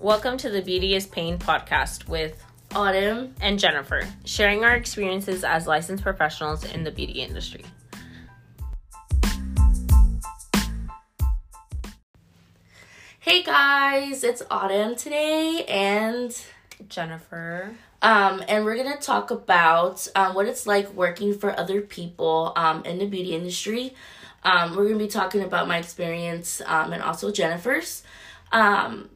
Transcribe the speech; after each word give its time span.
Welcome 0.00 0.36
to 0.38 0.50
the 0.50 0.62
Beauty 0.62 0.94
is 0.94 1.06
Pain 1.06 1.38
podcast 1.38 2.06
with 2.08 2.40
Autumn. 2.74 3.34
and 3.40 3.58
Jennifer, 3.58 4.02
sharing 4.24 4.64
our 4.64 4.76
experiences 4.76 5.42
as 5.42 5.66
licensed 5.66 6.04
professionals 6.04 6.64
in 6.64 6.84
the 6.84 6.92
beauty 6.92 7.20
industry. 7.20 7.64
Hey 13.20 13.42
guys, 13.42 14.22
it's 14.24 14.42
Autumn 14.50 14.94
today, 14.94 15.64
and 15.68 16.40
Jennifer. 16.88 17.74
um, 18.00 18.42
and 18.48 18.64
we're 18.64 18.76
gonna 18.76 18.98
talk 18.98 19.30
about 19.30 20.06
um, 20.14 20.34
what 20.34 20.46
it's 20.46 20.66
like 20.66 20.92
working 20.94 21.36
for 21.36 21.58
other 21.58 21.80
people 21.80 22.52
um, 22.56 22.84
in 22.84 22.98
the 22.98 23.06
beauty 23.06 23.34
industry. 23.34 23.94
Um, 24.44 24.76
we're 24.76 24.84
gonna 24.84 24.98
be 24.98 25.08
talking 25.08 25.42
about 25.42 25.66
my 25.66 25.78
experience 25.78 26.62
um, 26.66 26.92
and 26.92 27.02
also 27.02 27.32
Jennifer's. 27.32 28.04
Um, 28.52 29.10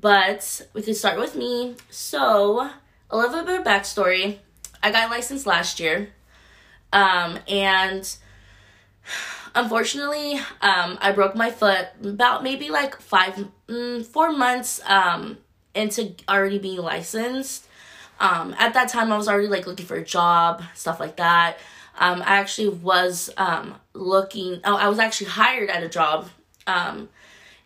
but 0.00 0.66
we 0.72 0.82
could 0.82 0.96
start 0.96 1.18
with 1.18 1.34
me. 1.36 1.76
So, 1.90 2.70
a 3.10 3.16
little 3.16 3.44
bit 3.44 3.60
of 3.60 3.66
backstory. 3.66 4.38
I 4.82 4.90
got 4.90 5.10
licensed 5.10 5.46
last 5.46 5.80
year, 5.80 6.10
um, 6.92 7.38
and 7.48 8.16
unfortunately, 9.54 10.34
um, 10.60 10.98
I 11.00 11.12
broke 11.12 11.34
my 11.34 11.50
foot 11.50 11.88
about 12.02 12.42
maybe 12.42 12.68
like 12.70 13.00
five, 13.00 13.46
mm, 13.68 14.04
four 14.04 14.32
months 14.32 14.80
um, 14.86 15.38
into 15.74 16.14
already 16.28 16.58
being 16.58 16.78
licensed. 16.78 17.66
Um, 18.20 18.54
at 18.58 18.74
that 18.74 18.88
time, 18.88 19.12
I 19.12 19.16
was 19.16 19.28
already 19.28 19.48
like 19.48 19.66
looking 19.66 19.86
for 19.86 19.96
a 19.96 20.04
job, 20.04 20.62
stuff 20.74 21.00
like 21.00 21.16
that. 21.16 21.58
Um, 21.98 22.22
I 22.22 22.36
actually 22.36 22.68
was 22.68 23.30
um, 23.36 23.76
looking. 23.92 24.60
Oh, 24.64 24.76
I 24.76 24.88
was 24.88 24.98
actually 24.98 25.28
hired 25.28 25.70
at 25.70 25.82
a 25.82 25.88
job. 25.88 26.28
Um, 26.66 27.08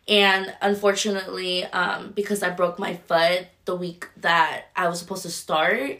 and 0.09 0.55
unfortunately, 0.63 1.65
um, 1.65 2.13
because 2.13 2.43
I 2.43 2.51
broke 2.51 2.79
my 2.79 2.97
foot 2.97 3.47
the 3.67 3.77
week 3.77 4.09
that 4.19 4.65
I 4.75 4.89
was 4.89 4.99
supposed 4.99 5.23
to 5.23 5.31
start, 5.31 5.99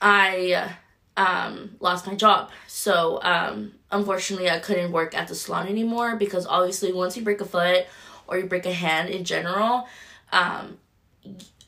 I 0.00 0.74
um, 1.16 1.76
lost 1.80 2.06
my 2.06 2.14
job. 2.14 2.50
So 2.66 3.20
um, 3.22 3.72
unfortunately, 3.90 4.50
I 4.50 4.58
couldn't 4.58 4.90
work 4.90 5.14
at 5.14 5.28
the 5.28 5.34
salon 5.34 5.68
anymore 5.68 6.16
because 6.16 6.46
obviously, 6.46 6.92
once 6.92 7.16
you 7.16 7.22
break 7.22 7.40
a 7.42 7.44
foot 7.44 7.86
or 8.26 8.38
you 8.38 8.46
break 8.46 8.64
a 8.64 8.72
hand 8.72 9.10
in 9.10 9.24
general, 9.24 9.86
um, 10.32 10.78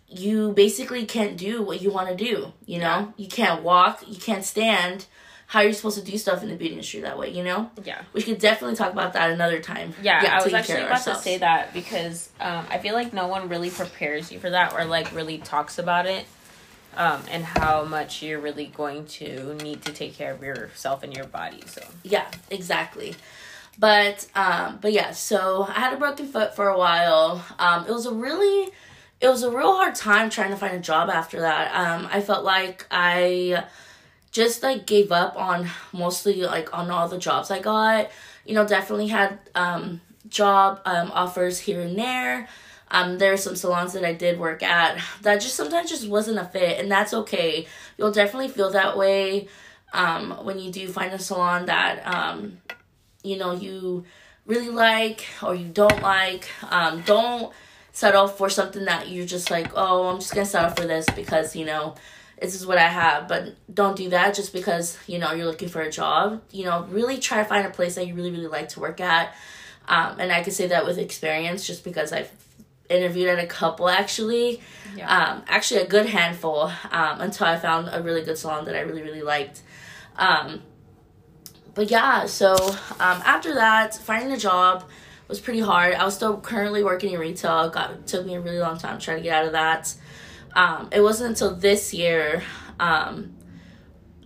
you 0.09 0.53
basically 0.53 1.05
can't 1.05 1.37
do 1.37 1.63
what 1.63 1.83
you 1.83 1.91
want 1.91 2.09
to 2.09 2.17
do. 2.17 2.53
You 2.65 2.79
know, 2.79 3.13
you 3.17 3.29
can't 3.29 3.63
walk, 3.63 4.03
you 4.07 4.17
can't 4.17 4.45
stand. 4.45 5.07
How 5.49 5.61
you're 5.61 5.69
you 5.69 5.75
supposed 5.75 5.99
to 5.99 6.05
do 6.05 6.19
stuff 6.19 6.43
in 6.43 6.49
the 6.49 6.57
beauty 6.57 6.75
industry 6.75 7.01
that 7.01 7.19
way? 7.19 7.31
You 7.31 7.45
know, 7.45 7.71
Yeah. 7.85 8.03
we 8.13 8.23
could 8.23 8.39
definitely 8.39 8.77
talk 8.77 8.93
about 8.93 9.13
that 9.13 9.31
another 9.31 9.61
time. 9.61 9.95
Yeah, 10.03 10.39
I 10.41 10.43
was 10.45 10.53
actually 10.53 10.83
about 10.83 11.05
to 11.05 11.15
say 11.15 11.39
that 11.39 11.73
because 11.73 12.31
um, 12.41 12.67
I 12.69 12.79
feel 12.79 12.95
like 12.95 13.13
no 13.13 13.29
one 13.29 13.49
really 13.49 13.71
prepares 13.71 14.33
you 14.33 14.41
for 14.41 14.51
that 14.51 14.73
or 14.73 14.85
like 14.85 15.15
really 15.15 15.39
talks 15.39 15.79
about 15.79 16.07
it 16.07 16.27
um, 16.97 17.23
and 17.31 17.45
how 17.45 17.85
much 17.85 18.23
you're 18.23 18.41
really 18.41 18.67
going 18.67 19.07
to 19.07 19.55
need 19.63 19.83
to 19.83 19.93
take 19.93 20.15
care 20.15 20.33
of 20.33 20.43
yourself 20.43 21.03
and 21.05 21.15
your 21.15 21.27
body. 21.27 21.63
So, 21.67 21.83
Yeah, 22.03 22.27
exactly. 22.51 23.15
But 23.79 24.27
um 24.35 24.79
but 24.81 24.93
yeah, 24.93 25.11
so 25.13 25.65
I 25.69 25.81
had 25.81 25.93
a 25.93 25.97
broken 25.99 26.27
foot 26.27 26.57
for 26.57 26.69
a 26.69 26.79
while. 26.79 27.45
Um 27.59 27.85
it 27.87 27.93
was 27.93 28.07
a 28.07 28.13
really 28.13 28.71
it 29.21 29.29
was 29.29 29.43
a 29.43 29.51
real 29.51 29.77
hard 29.77 29.95
time 29.95 30.31
trying 30.31 30.51
to 30.51 30.57
find 30.57 30.75
a 30.75 30.81
job 30.81 31.11
after 31.11 31.41
that. 31.41 31.75
Um 31.75 32.09
I 32.11 32.23
felt 32.23 32.43
like 32.43 32.87
I 32.91 33.65
just 34.37 34.63
like 34.63 34.85
gave 34.85 35.11
up 35.13 35.35
on 35.35 35.67
mostly 35.95 36.43
like 36.43 36.77
on 36.77 36.91
all 36.91 37.09
the 37.09 37.17
jobs 37.17 37.51
I 37.51 37.59
got. 37.59 38.11
You 38.45 38.55
know, 38.55 38.69
definitely 38.69 39.09
had 39.09 39.39
um 39.55 40.03
job 40.29 40.83
um 40.85 41.11
offers 41.13 41.59
here 41.59 41.81
and 41.81 41.99
there. 41.99 42.47
Um 42.91 43.17
there 43.17 43.33
are 43.33 43.39
some 43.39 43.57
salons 43.57 43.95
that 43.95 44.05
I 44.05 44.13
did 44.13 44.39
work 44.39 44.63
at 44.63 45.01
that 45.23 45.41
just 45.41 45.55
sometimes 45.55 45.89
just 45.89 46.07
wasn't 46.07 46.39
a 46.39 46.45
fit 46.45 46.79
and 46.79 46.93
that's 46.93 47.15
okay. 47.15 47.67
You'll 47.97 48.13
definitely 48.13 48.49
feel 48.49 48.71
that 48.73 48.99
way 48.99 49.49
um 49.95 50.45
when 50.45 50.59
you 50.59 50.71
do 50.71 50.87
find 50.87 51.15
a 51.15 51.19
salon 51.19 51.65
that 51.67 52.07
um 52.07 52.59
you 53.23 53.39
know 53.39 53.53
you 53.53 54.05
really 54.45 54.69
like 54.69 55.25
or 55.43 55.55
you 55.55 55.69
don't 55.69 56.03
like 56.03 56.47
um 56.69 57.01
don't 57.07 57.55
settle 57.93 58.29
for 58.29 58.51
something 58.51 58.85
that 58.85 59.09
you're 59.09 59.25
just 59.25 59.49
like 59.51 59.71
oh 59.77 60.09
i'm 60.09 60.19
just 60.19 60.35
gonna 60.35 60.45
settle 60.45 60.71
for 60.71 60.87
this 60.87 61.07
because 61.15 61.55
you 61.55 61.65
know 61.65 61.95
this 62.41 62.55
is 62.55 62.67
what 62.67 62.79
i 62.79 62.89
have 62.89 63.29
but 63.29 63.55
don't 63.73 63.97
do 63.97 64.11
that 64.11 64.35
just 64.35 64.53
because 64.53 64.99
you 65.07 65.19
know 65.19 65.33
you're 65.33 65.47
looking 65.47 65.69
for 65.69 65.81
a 65.81 65.91
job 65.91 66.43
you 66.51 66.65
know 66.65 66.87
really 66.91 67.19
try 67.19 67.39
to 67.39 67.45
find 67.45 67.67
a 67.67 67.71
place 67.71 67.95
that 67.95 68.07
you 68.07 68.15
really 68.15 68.31
really 68.31 68.47
like 68.47 68.69
to 68.69 68.81
work 68.81 69.01
at 69.01 69.35
um, 69.89 70.19
and 70.21 70.33
i 70.33 70.43
can 70.43 70.53
say 70.53 70.67
that 70.67 70.85
with 70.85 70.99
experience 70.99 71.67
just 71.67 71.83
because 71.85 72.13
i've 72.13 72.31
interviewed 72.89 73.29
at 73.29 73.39
a 73.39 73.47
couple 73.47 73.89
actually 73.89 74.61
yeah. 74.97 75.33
um, 75.33 75.43
actually 75.47 75.81
a 75.81 75.87
good 75.87 76.07
handful 76.07 76.73
um, 76.91 77.21
until 77.21 77.47
I 77.47 77.59
found 77.59 77.89
a 77.93 78.03
really 78.03 78.23
good 78.23 78.39
salon 78.39 78.65
that 78.67 78.77
I 78.77 78.81
really 78.81 79.03
really 79.03 79.23
liked. 79.23 79.63
Um, 80.17 80.63
but 81.75 81.91
yeah, 81.91 82.27
so 82.27 82.55
um, 82.55 83.23
after 83.25 83.55
that, 83.55 83.95
finding 83.95 84.33
a 84.33 84.39
job 84.39 84.85
was 85.29 85.41
pretty 85.41 85.61
hard. 85.61 85.95
I 85.95 86.05
was 86.05 86.15
still 86.15 86.39
currently 86.39 86.83
working 86.83 87.13
in 87.13 87.21
retail. 87.21 87.65
It 87.65 87.73
got 87.73 88.07
took 88.07 88.25
me 88.25 88.35
a 88.35 88.41
really 88.41 88.59
long 88.59 88.79
time 88.79 88.99
trying 88.99 89.19
to 89.19 89.23
get 89.23 89.35
out 89.35 89.47
of 89.47 89.53
that. 89.53 89.95
Um, 90.57 90.89
it 90.91 91.03
wasn't 91.03 91.31
until 91.31 91.55
this 91.55 91.93
year 91.93 92.43
um, 92.81 93.37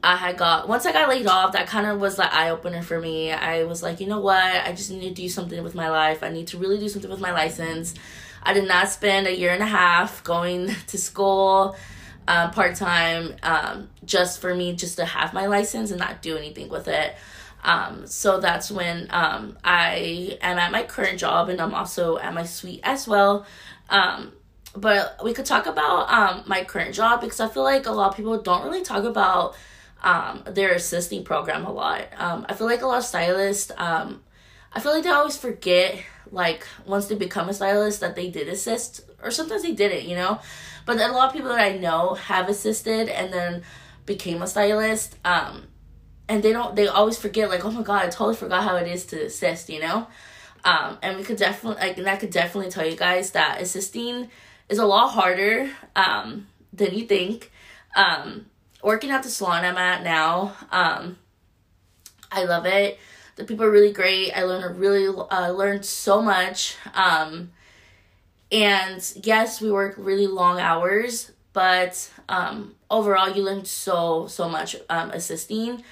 I 0.03 0.17
had 0.17 0.39
got 0.39 0.69
once 0.69 0.87
I 0.87 0.93
got 0.93 1.09
laid 1.09 1.27
off. 1.27 1.53
That 1.53 1.67
kind 1.67 1.87
of 1.87 2.01
was 2.01 2.17
the 2.17 2.33
eye 2.33 2.51
opener 2.51 2.83
for 2.83 2.99
me. 3.01 3.33
I 3.33 3.65
was 3.65 3.83
like, 3.83 4.01
you 4.01 4.07
know 4.07 4.21
what? 4.21 4.43
I 4.43 4.73
just 4.73 4.91
need 4.91 5.01
to 5.03 5.11
do 5.11 5.29
something 5.29 5.63
with 5.63 5.75
my 5.75 5.91
life. 5.91 6.23
I 6.23 6.31
need 6.31 6.47
to 6.49 6.59
really 6.59 6.79
do 6.79 6.89
something 6.89 7.11
with 7.11 7.21
my 7.21 7.33
license. 7.33 7.95
I 8.43 8.55
did 8.55 8.67
not 8.67 8.89
spend 8.89 9.27
a 9.27 9.37
year 9.37 9.53
and 9.53 9.63
a 9.63 9.67
half 9.67 10.25
going 10.25 10.75
to 10.87 10.99
school 10.99 11.77
um, 12.29 12.53
part 12.53 12.77
time 12.77 13.35
um, 13.43 13.91
just 14.05 14.41
for 14.41 14.55
me 14.55 14.75
just 14.75 14.97
to 14.97 15.05
have 15.05 15.35
my 15.35 15.47
license 15.47 15.91
and 15.91 15.99
not 15.99 16.23
do 16.23 16.37
anything 16.37 16.69
with 16.69 16.87
it. 16.87 17.17
Um, 17.63 18.07
so 18.07 18.41
that's 18.41 18.71
when 18.71 19.09
um, 19.11 19.59
I 19.65 20.39
am 20.41 20.59
at 20.59 20.71
my 20.71 20.85
current 20.85 21.19
job 21.19 21.49
and 21.49 21.61
I'm 21.61 21.75
also 21.75 22.19
at 22.19 22.33
my 22.33 22.45
suite 22.45 22.81
as 22.85 23.07
well. 23.07 23.45
Um, 23.91 24.33
but 24.75 25.19
we 25.25 25.33
could 25.33 25.47
talk 25.47 25.67
about 25.67 26.11
um, 26.11 26.45
my 26.47 26.65
current 26.65 26.95
job 26.95 27.21
because 27.21 27.41
I 27.41 27.49
feel 27.49 27.63
like 27.65 27.87
a 27.87 27.93
lot 27.93 28.11
of 28.11 28.17
people 28.17 28.41
don't 28.41 28.65
really 28.65 28.83
talk 28.83 29.05
about 29.05 29.57
um, 30.03 30.43
their 30.47 30.73
assisting 30.73 31.25
program 31.25 31.65
a 31.65 31.73
lot. 31.73 32.07
Um, 32.17 32.47
I 32.49 32.55
feel 32.55 32.67
like 32.67 32.83
a 32.83 32.87
lot 32.87 32.99
of 32.99 33.05
stylists, 33.05 33.73
um, 33.77 34.23
I 34.73 34.81
feel 34.81 34.93
like 34.93 35.03
they 35.03 35.11
always 35.11 35.37
forget, 35.37 35.99
like, 36.31 36.67
once 36.87 37.07
they 37.07 37.17
become 37.17 37.49
a 37.49 37.55
stylist, 37.55 38.01
that 38.01 38.15
they 38.15 38.31
did 38.31 38.49
assist, 38.49 39.03
or 39.23 39.31
sometimes 39.31 39.63
they 39.63 39.73
didn't, 39.73 40.09
you 40.09 40.15
know? 40.15 40.41
But 40.87 41.01
a 41.01 41.13
lot 41.13 41.29
of 41.29 41.33
people 41.35 41.51
that 41.51 41.61
I 41.61 41.77
know 41.77 42.15
have 42.15 42.49
assisted 42.49 43.09
and 43.09 43.33
then 43.33 43.63
became 44.07 44.41
a 44.41 44.47
stylist, 44.47 45.17
um, 45.25 45.67
and 46.29 46.43
they 46.43 46.53
don't, 46.53 46.77
they 46.77 46.87
always 46.87 47.19
forget, 47.19 47.51
like, 47.51 47.65
oh 47.65 47.73
my 47.73 47.83
god, 47.83 48.05
I 48.05 48.09
totally 48.09 48.37
forgot 48.37 48.63
how 48.63 48.77
it 48.77 48.87
is 48.87 49.05
to 49.07 49.27
assist, 49.27 49.69
you 49.69 49.81
know? 49.81 50.07
Um, 50.65 50.99
and 51.03 51.17
we 51.17 51.25
could 51.25 51.37
definitely, 51.37 51.83
like, 51.83 51.99
and 51.99 52.09
I 52.09 52.17
could 52.17 52.31
definitely 52.31 52.71
tell 52.71 52.87
you 52.87 52.97
guys 52.97 53.33
that 53.33 53.61
assisting 53.61 54.31
is 54.71 54.79
a 54.79 54.87
lot 54.87 55.09
harder 55.09 55.69
um, 55.95 56.47
than 56.73 56.95
you 56.95 57.05
think. 57.05 57.51
Um, 57.95 58.47
working 58.83 59.11
at 59.11 59.23
the 59.23 59.29
salon 59.29 59.65
I'm 59.65 59.77
at 59.77 60.03
now, 60.03 60.55
um, 60.71 61.19
I 62.33 62.45
love 62.45 62.65
it. 62.65 62.99
The 63.37 63.45
people 63.45 63.65
are 63.67 63.71
really 63.71 63.93
great. 63.93 64.33
I 64.33 64.45
learned 64.45 64.79
really 64.79 65.07
uh, 65.09 65.51
learned 65.51 65.85
so 65.85 66.23
much. 66.23 66.77
Um, 66.95 67.51
and 68.53 69.13
yes, 69.23 69.61
we 69.61 69.71
work 69.71 69.95
really 69.99 70.27
long 70.27 70.61
hours, 70.61 71.33
but 71.53 72.11
um, 72.29 72.75
overall, 72.91 73.35
you 73.35 73.43
learn 73.43 73.65
so 73.65 74.27
so 74.29 74.49
much 74.49 74.77
um, 74.89 75.11
assisting. 75.11 75.83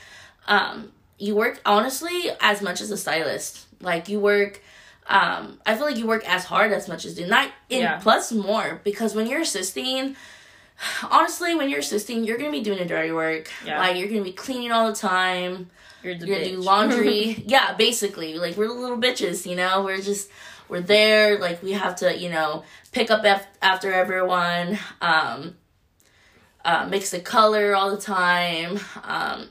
Um, 0.47 0.93
you 1.19 1.35
work 1.35 1.61
honestly 1.67 2.31
as 2.41 2.63
much 2.63 2.81
as 2.81 2.91
a 2.91 2.97
stylist. 2.97 3.67
Like 3.81 4.09
you 4.09 4.21
work. 4.21 4.63
Um, 5.09 5.59
I 5.65 5.75
feel 5.75 5.87
like 5.87 5.97
you 5.97 6.07
work 6.07 6.29
as 6.29 6.45
hard 6.45 6.73
as 6.73 6.87
much 6.89 7.05
as 7.07 7.15
do 7.15 7.27
not 7.27 7.51
in 7.71 7.81
Yeah. 7.81 7.99
plus 7.99 8.31
more 8.31 8.81
because 8.85 9.15
when 9.15 9.27
you're 9.27 9.41
assisting, 9.41 10.17
honestly, 11.11 11.55
when 11.55 11.69
you're 11.71 11.81
assisting, 11.81 12.25
you're 12.25 12.37
gonna 12.39 12.51
be 12.51 12.61
doing 12.63 12.79
the 12.79 12.85
dirty 12.85 13.13
work. 13.13 13.51
Yeah. 13.65 13.79
Like 13.81 13.97
you're 13.97 14.09
gonna 14.09 14.23
be 14.23 14.33
cleaning 14.33 14.71
all 14.73 14.87
the 14.89 14.97
time. 14.97 15.71
You're 16.03 16.15
the 16.17 16.27
You're 16.27 16.37
gonna 16.39 16.51
do 16.51 16.61
laundry. 16.61 17.43
yeah, 17.47 17.75
basically, 17.75 18.35
like 18.35 18.57
we're 18.57 18.69
little 18.69 18.99
bitches. 18.99 19.47
You 19.49 19.57
know, 19.57 19.83
we're 19.83 20.01
just 20.01 20.29
we're 20.69 20.81
there. 20.83 21.39
Like 21.39 21.63
we 21.63 21.73
have 21.73 21.97
to, 21.97 22.17
you 22.17 22.29
know, 22.29 22.65
pick 22.93 23.11
up 23.11 23.25
af- 23.25 23.47
after 23.63 23.93
everyone. 23.93 24.79
Um, 25.01 25.57
uh, 26.65 26.87
mix 26.91 27.11
the 27.11 27.21
color 27.21 27.75
all 27.75 27.91
the 27.91 28.01
time. 28.01 28.79
Um, 29.05 29.49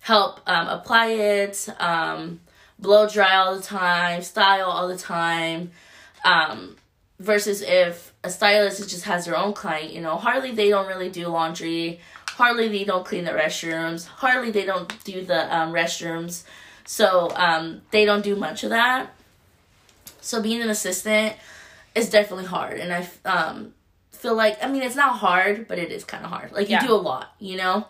help 0.00 0.40
um, 0.46 0.68
apply 0.68 1.08
it. 1.08 1.68
Um, 1.78 2.40
blow 2.78 3.08
dry 3.08 3.36
all 3.36 3.56
the 3.56 3.62
time. 3.62 4.22
Style 4.22 4.66
all 4.66 4.88
the 4.88 4.96
time. 4.96 5.70
Um, 6.24 6.76
versus 7.18 7.62
if 7.62 8.12
a 8.24 8.30
stylist 8.30 8.88
just 8.88 9.04
has 9.04 9.26
their 9.26 9.36
own 9.36 9.52
client, 9.52 9.92
you 9.92 10.00
know, 10.00 10.16
hardly 10.16 10.50
they 10.52 10.70
don't 10.70 10.86
really 10.88 11.10
do 11.10 11.28
laundry, 11.28 12.00
hardly 12.30 12.68
they 12.68 12.84
don't 12.84 13.04
clean 13.04 13.24
the 13.24 13.30
restrooms, 13.30 14.06
hardly 14.06 14.50
they 14.50 14.64
don't 14.64 14.92
do 15.04 15.24
the 15.24 15.54
um, 15.54 15.72
restrooms, 15.72 16.42
so 16.84 17.30
um, 17.36 17.82
they 17.90 18.04
don't 18.04 18.24
do 18.24 18.34
much 18.36 18.64
of 18.64 18.70
that. 18.70 19.10
So 20.20 20.42
being 20.42 20.62
an 20.62 20.70
assistant, 20.70 21.36
is 21.94 22.10
definitely 22.10 22.46
hard, 22.46 22.78
and 22.80 22.92
I 22.92 23.08
um 23.24 23.72
feel 24.10 24.34
like 24.34 24.62
I 24.62 24.68
mean 24.68 24.82
it's 24.82 24.96
not 24.96 25.16
hard, 25.16 25.68
but 25.68 25.78
it 25.78 25.92
is 25.92 26.04
kind 26.04 26.24
of 26.24 26.30
hard. 26.30 26.52
Like 26.52 26.68
you 26.68 26.74
Yeah. 26.76 26.86
do 26.86 26.92
a 26.92 26.96
lot, 26.96 27.32
you 27.38 27.56
know. 27.56 27.86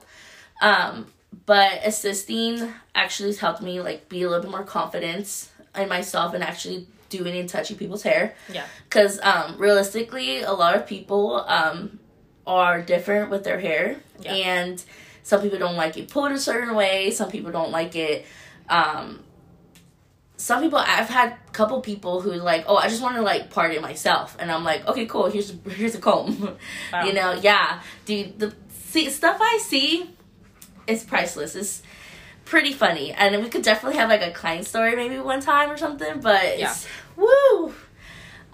Um, 0.60 1.06
but 1.46 1.80
assisting 1.84 2.72
actually 2.94 3.28
has 3.30 3.38
helped 3.38 3.62
me 3.62 3.80
like 3.80 4.08
be 4.08 4.22
a 4.22 4.28
little 4.28 4.42
bit 4.42 4.50
more 4.50 4.64
confident 4.64 5.48
in 5.76 5.88
myself 5.88 6.34
and 6.34 6.42
actually 6.44 6.86
doing 7.08 7.36
and 7.36 7.48
touching 7.48 7.76
people's 7.76 8.02
hair. 8.02 8.34
Yeah. 8.52 8.64
Because 8.88 9.20
um, 9.22 9.56
realistically, 9.58 10.42
a 10.42 10.52
lot 10.52 10.74
of 10.76 10.86
people 10.86 11.44
um, 11.46 11.98
are 12.46 12.82
different 12.82 13.30
with 13.30 13.44
their 13.44 13.58
hair, 13.60 13.96
Yeah. 14.20 14.32
and 14.34 14.84
some 15.22 15.40
people 15.42 15.58
don't 15.58 15.76
like 15.76 15.96
it 15.96 16.08
pulled 16.08 16.32
a 16.32 16.38
certain 16.38 16.74
way. 16.74 17.10
Some 17.10 17.30
people 17.30 17.50
don't 17.50 17.70
like 17.70 17.96
it. 17.96 18.26
Um, 18.68 19.20
some 20.36 20.62
people 20.62 20.78
I've 20.78 21.08
had 21.08 21.32
a 21.32 21.50
couple 21.52 21.80
people 21.80 22.20
who 22.20 22.32
like, 22.32 22.64
oh, 22.66 22.76
I 22.76 22.88
just 22.88 23.00
want 23.00 23.14
to 23.16 23.22
like 23.22 23.50
part 23.50 23.72
it 23.72 23.80
myself, 23.80 24.36
and 24.38 24.50
I'm 24.50 24.64
like, 24.64 24.86
okay, 24.86 25.06
cool. 25.06 25.30
Here's 25.30 25.54
here's 25.70 25.94
a 25.94 26.00
comb. 26.00 26.56
Wow. 26.92 27.04
you 27.04 27.12
know, 27.12 27.32
yeah, 27.32 27.80
dude. 28.04 28.38
The 28.38 28.52
see 28.68 29.08
stuff 29.10 29.38
I 29.40 29.58
see 29.62 30.10
is 30.86 31.04
priceless. 31.04 31.54
It's 31.54 31.82
pretty 32.44 32.72
funny, 32.72 33.12
and 33.12 33.42
we 33.42 33.48
could 33.48 33.62
definitely 33.62 33.98
have 33.98 34.08
like 34.08 34.22
a 34.22 34.30
client 34.30 34.66
story 34.66 34.96
maybe 34.96 35.18
one 35.18 35.40
time 35.40 35.70
or 35.70 35.76
something. 35.76 36.20
But 36.20 36.44
it's 36.44 36.86
woo, 37.16 37.74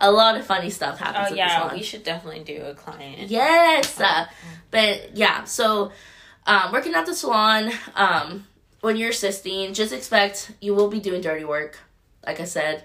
a 0.00 0.10
lot 0.10 0.36
of 0.36 0.46
funny 0.46 0.70
stuff 0.70 0.98
happens. 0.98 1.28
Oh 1.32 1.34
yeah, 1.34 1.60
salon. 1.60 1.76
we 1.76 1.82
should 1.82 2.04
definitely 2.04 2.44
do 2.44 2.62
a 2.62 2.74
client. 2.74 3.30
Yes. 3.30 4.00
Uh, 4.00 4.26
but 4.70 5.16
yeah, 5.16 5.44
so 5.44 5.92
um, 6.46 6.72
working 6.72 6.94
at 6.94 7.06
the 7.06 7.14
salon, 7.14 7.70
um, 7.94 8.46
when 8.80 8.96
you're 8.96 9.10
assisting, 9.10 9.74
just 9.74 9.92
expect 9.92 10.52
you 10.60 10.74
will 10.74 10.88
be 10.88 11.00
doing 11.00 11.20
dirty 11.20 11.44
work. 11.44 11.78
Like 12.26 12.40
I 12.40 12.44
said, 12.44 12.84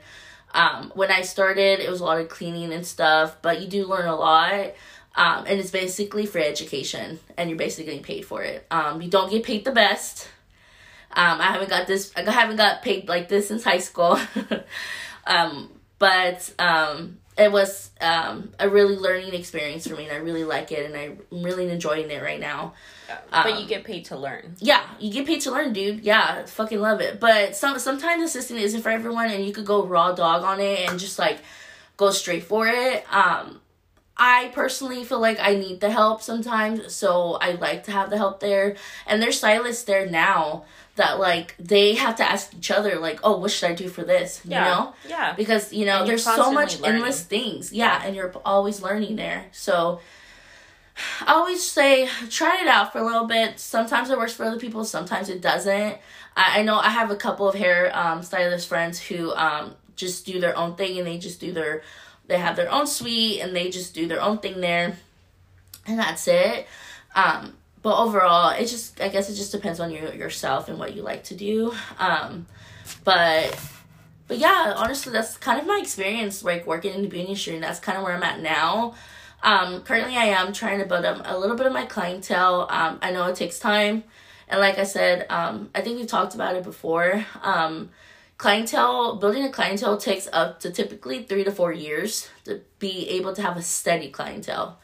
um, 0.54 0.92
when 0.96 1.12
I 1.12 1.22
started, 1.22 1.80
it 1.80 1.90
was 1.90 2.00
a 2.00 2.06
lot 2.06 2.20
of 2.20 2.30
cleaning 2.30 2.74
and 2.74 2.86
stuff, 2.86 3.38
but 3.42 3.62
you 3.62 3.68
do 3.68 3.86
learn 3.86 4.08
a 4.08 4.16
lot. 4.16 4.74
Um, 5.18 5.46
and 5.48 5.60
it's 5.60 5.72
basically 5.72 6.26
for 6.26 6.40
education, 6.40 7.20
and 7.38 7.50
you're 7.50 7.58
basically 7.58 7.86
getting 7.86 8.04
paid 8.04 8.26
for 8.26 8.44
it. 8.44 8.66
Um, 8.70 9.02
you 9.02 9.10
don't 9.10 9.32
get 9.32 9.44
paid 9.44 9.64
the 9.64 9.72
best. 9.72 10.28
Um, 11.12 11.40
I 11.40 11.46
haven't 11.54 11.70
got 11.70 11.88
this. 11.88 12.12
I 12.18 12.30
haven't 12.30 12.58
got 12.58 12.82
paid 12.82 13.08
like 13.08 13.30
this 13.30 13.48
since 13.48 13.64
high 13.64 13.80
school. 13.80 14.20
um, 15.28 15.70
but 15.98 16.54
um, 16.60 17.20
it 17.38 17.52
was 17.52 17.92
um, 18.02 18.52
a 18.60 18.70
really 18.70 18.98
learning 18.98 19.34
experience 19.34 19.88
for 19.88 19.96
me, 19.96 20.04
and 20.04 20.12
I 20.12 20.18
really 20.18 20.44
like 20.44 20.72
it, 20.72 20.86
and 20.86 20.96
I'm 20.96 21.44
really 21.44 21.70
enjoying 21.70 22.10
it 22.12 22.22
right 22.22 22.40
now. 22.40 22.74
but 23.32 23.54
Um, 23.54 23.60
you 23.60 23.68
get 23.68 23.86
paid 23.86 24.06
to 24.06 24.18
learn. 24.18 24.56
Yeah, 24.60 24.84
you 25.00 25.12
get 25.12 25.26
paid 25.26 25.42
to 25.42 25.52
learn, 25.52 25.74
dude. 25.74 26.02
Yeah, 26.02 26.46
fucking 26.46 26.80
love 26.80 27.00
it. 27.02 27.20
But 27.20 27.56
some 27.56 27.80
sometimes 27.80 28.24
assisting 28.24 28.58
isn't 28.58 28.82
for 28.82 28.90
everyone, 28.90 29.30
and 29.30 29.46
you 29.46 29.54
could 29.54 29.66
go 29.66 29.86
raw 29.86 30.12
dog 30.12 30.44
on 30.44 30.60
it 30.60 30.90
and 30.90 31.00
just 31.00 31.20
like 31.20 31.40
go 31.98 32.12
straight 32.12 32.44
for 32.44 32.68
it. 32.68 33.06
Um, 33.14 33.62
I 34.18 34.50
personally 34.54 35.04
feel 35.04 35.20
like 35.20 35.40
I 35.42 35.56
need 35.56 35.82
the 35.82 35.90
help 35.92 36.22
sometimes, 36.22 36.94
so 36.96 37.34
I 37.34 37.52
like 37.52 37.84
to 37.86 37.92
have 37.92 38.10
the 38.10 38.18
help 38.18 38.40
there. 38.40 38.76
And 39.06 39.22
there's 39.22 39.38
stylists 39.38 39.84
there 39.84 40.06
now 40.10 40.64
that 40.96 41.20
like 41.20 41.54
they 41.60 41.96
have 41.96 42.16
to 42.18 42.24
ask 42.24 42.54
each 42.56 42.72
other 42.72 42.98
like, 43.00 43.20
oh, 43.24 43.38
what 43.40 43.52
should 43.52 43.70
I 43.70 43.76
do 43.76 43.90
for 43.90 44.04
this? 44.04 44.40
You 44.46 44.52
Yeah. 44.52 44.64
know 44.64 44.94
Yeah. 45.10 45.34
because 45.34 45.74
you 45.74 45.86
know 45.86 46.06
there's 46.06 46.24
so 46.24 46.50
much 46.52 46.80
learning. 46.80 46.96
endless 46.96 47.24
things 47.24 47.74
yeah, 47.74 48.02
and 48.06 48.16
you're 48.16 48.34
always 48.46 48.82
learning 48.82 49.18
there 49.18 49.46
so 49.52 50.00
i 51.28 51.34
always 51.34 51.62
say 51.62 52.08
try 52.30 52.62
it 52.62 52.68
out 52.70 52.94
for 52.94 53.00
a 53.00 53.04
little 53.06 53.26
bit 53.28 53.60
sometimes 53.60 54.10
it 54.10 54.18
works 54.18 54.32
for 54.32 54.46
other 54.46 54.58
people 54.58 54.86
sometimes 54.86 55.28
it 55.28 55.42
doesn't 55.42 55.98
i, 56.38 56.60
I 56.60 56.64
know 56.64 56.78
i 56.78 56.90
have 56.90 57.12
a 57.12 57.18
couple 57.18 57.50
of 57.50 57.56
hair 57.56 57.92
um, 57.94 58.24
stylist 58.24 58.70
friends 58.70 58.98
who 59.00 59.34
um, 59.34 59.76
just 59.98 60.26
do 60.26 60.40
their 60.40 60.58
own 60.58 60.76
thing 60.76 60.98
and 60.98 61.06
they 61.06 61.18
just 61.18 61.42
do 61.42 61.52
their 61.52 61.82
they 62.28 62.38
have 62.38 62.56
their 62.56 62.72
own 62.72 62.88
suite 62.88 63.40
and 63.42 63.56
they 63.56 63.70
just 63.70 63.94
do 63.94 64.08
their 64.08 64.22
own 64.22 64.38
thing 64.38 64.62
there 64.62 64.98
and 65.88 66.00
that's 66.00 66.28
it 66.28 66.68
um, 67.16 67.54
but 67.82 67.98
overall 67.98 68.50
it 68.50 68.66
just 68.66 69.00
i 69.02 69.08
guess 69.08 69.30
it 69.30 69.36
just 69.36 69.52
depends 69.52 69.80
on 69.80 69.92
you 69.92 70.00
yourself 70.12 70.70
and 70.70 70.80
what 70.80 70.96
you 70.96 71.02
like 71.02 71.24
to 71.24 71.36
do 71.36 71.74
um, 72.00 72.46
but 73.04 73.60
but 74.28 74.38
yeah, 74.38 74.74
honestly, 74.76 75.12
that's 75.12 75.38
kind 75.38 75.60
of 75.60 75.68
my 75.68 75.80
experience, 75.82 76.44
like 76.44 76.66
working 76.66 76.94
in 76.94 77.04
the 77.04 77.08
beauty 77.08 77.26
industry, 77.26 77.56
and 77.56 77.64
that's 77.64 77.80
kind 77.80 77.98
of 77.98 78.04
where 78.04 78.14
I'm 78.14 78.24
at 78.24 78.40
now. 78.40 78.96
Um, 79.44 79.82
currently, 79.82 80.18
I 80.18 80.26
am 80.26 80.52
trying 80.52 80.80
to 80.80 80.86
build 80.86 81.06
up 81.06 81.22
a 81.26 81.38
little 81.38 81.56
bit 81.56 81.68
of 81.68 81.74
my 81.74 81.86
clientele. 81.86 82.68
Um, 82.70 83.00
I 83.02 83.12
know 83.12 83.28
it 83.28 83.36
takes 83.36 83.60
time, 83.60 84.04
and 84.48 84.60
like 84.60 84.80
I 84.80 84.84
said, 84.84 85.28
um, 85.30 85.70
I 85.76 85.82
think 85.82 86.00
we've 86.00 86.08
talked 86.08 86.34
about 86.34 86.56
it 86.56 86.64
before. 86.64 87.24
Um, 87.44 87.90
clientele 88.38 89.16
building 89.16 89.44
a 89.44 89.50
clientele 89.52 89.98
takes 89.98 90.28
up 90.34 90.60
to 90.62 90.72
typically 90.72 91.24
three 91.24 91.44
to 91.44 91.52
four 91.52 91.72
years 91.72 92.30
to 92.44 92.62
be 92.80 93.08
able 93.10 93.34
to 93.34 93.42
have 93.42 93.58
a 93.58 93.62
steady 93.62 94.10
clientele. 94.10 94.80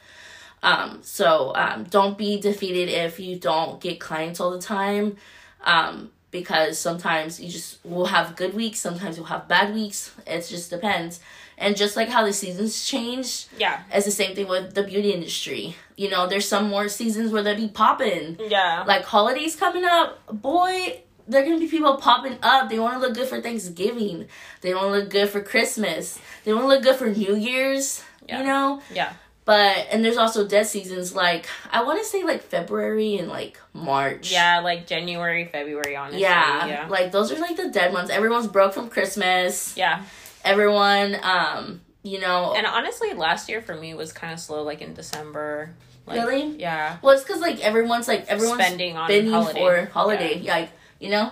Um, 0.64 1.00
so 1.02 1.54
um, 1.56 1.84
don't 1.86 2.18
be 2.18 2.40
defeated 2.40 2.88
if 2.90 3.20
you 3.20 3.36
don't 3.38 3.82
get 3.82 4.00
clients 4.00 4.40
all 4.40 4.52
the 4.52 4.62
time. 4.62 5.18
Um, 5.64 6.12
because 6.32 6.80
sometimes 6.80 7.42
you 7.42 7.50
just 7.50 7.84
will 7.84 8.06
have 8.06 8.38
good 8.38 8.54
weeks, 8.54 8.80
sometimes 8.80 9.18
you'll 9.18 9.26
have 9.26 9.50
bad 9.50 9.74
weeks. 9.74 10.16
It 10.26 10.48
just 10.48 10.70
depends. 10.70 11.20
And 11.58 11.76
just 11.76 11.98
like 11.98 12.08
how 12.08 12.24
the 12.26 12.32
seasons 12.32 12.86
change, 12.88 13.48
Yeah. 13.58 13.82
it's 13.94 14.06
the 14.06 14.12
same 14.12 14.34
thing 14.34 14.48
with 14.48 14.74
the 14.74 14.82
beauty 14.84 15.12
industry. 15.12 15.76
You 15.98 16.10
know, 16.10 16.28
there's 16.28 16.48
some 16.48 16.70
more 16.70 16.88
seasons 16.88 17.32
where 17.34 17.44
they'll 17.44 17.58
be 17.58 17.68
popping. 17.68 18.38
Yeah. 18.48 18.84
Like 18.88 19.04
holidays 19.04 19.58
coming 19.58 19.84
up, 19.84 20.26
boy, 20.42 21.02
there 21.32 21.42
are 21.42 21.46
gonna 21.46 21.60
be 21.60 21.68
people 21.68 21.98
popping 21.98 22.38
up. 22.44 22.70
They 22.70 22.80
want 22.80 22.96
to 22.96 23.00
look 23.00 23.16
good 23.16 23.28
for 23.28 23.42
Thanksgiving. 23.42 24.28
They 24.62 24.74
want 24.74 24.88
to 24.88 24.92
look 25.00 25.10
good 25.10 25.30
for 25.30 25.42
Christmas. 25.42 26.20
They 26.44 26.54
want 26.54 26.66
to 26.66 26.68
look 26.68 26.84
good 26.84 26.96
for 26.96 27.08
New 27.08 27.36
Year's. 27.36 28.04
Yeah. 28.28 28.40
You 28.40 28.46
know, 28.46 28.82
yeah. 28.94 29.14
but 29.46 29.88
and 29.92 30.06
there's 30.06 30.18
also 30.18 30.48
dead 30.48 30.68
seasons 30.68 31.16
like 31.16 31.48
I 31.72 31.84
want 31.84 32.00
to 32.00 32.06
say 32.06 32.24
like 32.24 32.44
February 32.44 33.18
and 33.18 33.28
like 33.30 33.60
March. 33.74 34.32
Yeah, 34.32 34.60
like 34.60 34.86
January, 34.88 35.46
February, 35.46 35.96
honestly. 35.96 36.22
Yeah, 36.22 36.66
Yeah. 36.68 36.88
like 36.88 37.12
those 37.12 37.32
are 37.32 37.40
like 37.40 37.58
the 37.58 37.70
dead 37.70 37.92
ones. 37.94 38.10
Everyone's 38.10 38.48
broke 38.48 38.74
from 38.74 38.90
Christmas. 38.90 39.76
yeah. 39.76 40.04
Everyone, 40.46 41.18
um, 41.24 41.82
you 42.04 42.20
know, 42.20 42.54
And 42.56 42.66
honestly, 42.66 43.14
last 43.14 43.48
year 43.50 43.62
for 43.62 43.76
me 43.76 43.94
was 43.94 44.12
kind 44.12 44.34
of 44.34 44.40
slow, 44.40 44.64
like 44.64 44.82
in 44.82 44.94
December. 44.94 45.74
Like, 46.08 46.20
Really? 46.20 46.58
Yeah. 46.58 46.98
well, 47.02 47.14
it's 47.14 47.24
because 47.24 47.42
like 47.42 47.60
everyone's 47.62 48.08
like 48.08 48.28
everyone's 48.28 48.62
Spending 48.64 48.98
on 48.98 49.10
holiday. 49.30 49.60
for 49.60 49.86
holiday. 49.94 50.42
Like 50.42 50.70
you 51.02 51.10
know, 51.10 51.32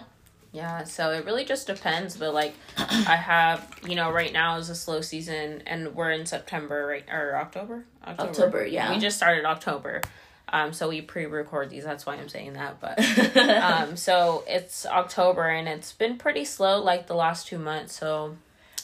Yeah, 0.52 0.84
so 0.84 1.12
it 1.12 1.26
really 1.26 1.46
just 1.46 1.68
depends. 1.68 2.18
But 2.18 2.34
like, 2.34 2.56
I 2.76 3.16
have, 3.16 3.72
you 3.88 3.96
know, 3.96 4.12
right 4.12 4.34
now 4.34 4.58
is 4.58 4.70
a 4.70 4.76
slow 4.76 5.02
season, 5.02 5.62
and 5.68 5.96
we're 5.96 6.12
in 6.12 6.26
September, 6.26 6.88
right? 6.88 7.06
Or 7.10 7.38
October? 7.38 7.86
October, 8.06 8.66
yeah. 8.66 8.92
We 8.92 9.00
just 9.00 9.16
started 9.18 9.46
October. 9.46 10.02
Um, 10.52 10.74
so 10.74 10.90
we 10.90 11.02
pre-record 11.02 11.70
these. 11.70 11.84
That's 11.84 12.08
why 12.08 12.16
I'm 12.16 12.28
saying 12.30 12.54
that. 12.54 12.80
But 12.80 13.38
um, 13.38 13.96
so 13.96 14.44
it's 14.48 14.88
October, 14.88 15.48
and 15.48 15.68
it's 15.68 15.94
been 15.94 16.18
pretty 16.18 16.46
slow, 16.46 16.82
like 16.82 17.06
the 17.06 17.14
last 17.14 17.48
two 17.48 17.60
months. 17.60 17.96
So 17.96 18.36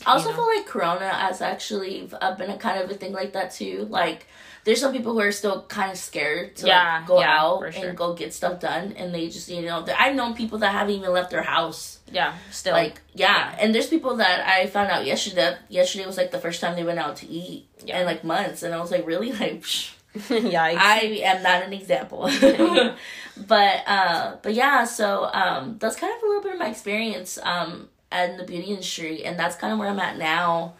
I 0.05 0.13
also 0.13 0.29
you 0.29 0.35
know. 0.37 0.43
feel 0.45 0.55
like 0.57 0.65
Corona 0.67 1.09
has 1.09 1.41
actually 1.41 2.09
uh, 2.21 2.35
been 2.35 2.49
a 2.49 2.57
kind 2.57 2.81
of 2.81 2.89
a 2.89 2.93
thing 2.93 3.13
like 3.13 3.33
that 3.33 3.51
too. 3.51 3.87
Like, 3.89 4.27
there's 4.63 4.79
some 4.81 4.91
people 4.91 5.13
who 5.13 5.19
are 5.19 5.31
still 5.31 5.61
kind 5.63 5.91
of 5.91 5.97
scared 5.97 6.55
to 6.57 6.67
Yeah, 6.67 6.97
like, 6.99 7.07
go 7.07 7.19
yeah, 7.19 7.39
out 7.41 7.73
sure. 7.73 7.87
and 7.89 7.97
go 7.97 8.13
get 8.13 8.33
stuff 8.33 8.59
done, 8.59 8.93
and 8.97 9.13
they 9.13 9.29
just 9.29 9.47
you 9.49 9.61
know 9.61 9.85
I've 9.97 10.15
known 10.15 10.33
people 10.35 10.57
that 10.59 10.71
haven't 10.71 10.95
even 10.95 11.11
left 11.13 11.29
their 11.31 11.43
house. 11.43 11.99
yeah, 12.11 12.33
still 12.51 12.73
Like 12.73 13.01
yeah. 13.13 13.55
and 13.59 13.73
there's 13.75 13.87
people 13.87 14.15
that 14.17 14.47
I 14.47 14.67
found 14.67 14.89
out 14.91 15.05
yesterday. 15.05 15.35
That 15.35 15.59
yesterday 15.69 16.05
was 16.05 16.17
like 16.17 16.31
the 16.31 16.39
first 16.39 16.61
time 16.61 16.75
they 16.75 16.83
went 16.83 16.99
out 16.99 17.15
to 17.17 17.27
eat 17.27 17.67
Yeah. 17.83 17.99
in 17.99 18.05
like 18.05 18.23
months, 18.23 18.63
and 18.63 18.73
I 18.73 18.79
was 18.79 18.91
like, 18.91 19.05
really, 19.05 19.31
like. 19.31 19.61
Psh, 19.61 19.91
yeah, 20.29 20.63
I 20.63 21.21
am 21.25 21.43
not 21.43 21.61
an 21.63 21.73
example. 21.73 22.23
but 23.47 23.83
uh 23.87 24.35
but 24.41 24.53
yeah, 24.53 24.83
so 24.85 25.29
um 25.33 25.77
that's 25.79 25.95
kind 25.95 26.13
of 26.15 26.23
a 26.23 26.25
little 26.25 26.41
bit 26.43 26.53
of 26.53 26.59
my 26.59 26.69
experience 26.69 27.37
um 27.43 27.89
in 28.11 28.37
the 28.37 28.43
beauty 28.43 28.67
industry 28.71 29.23
and 29.25 29.37
that's 29.37 29.55
kind 29.55 29.73
of 29.73 29.79
where 29.79 29.89
I'm 29.89 29.99
at 29.99 30.17
now. 30.17 30.75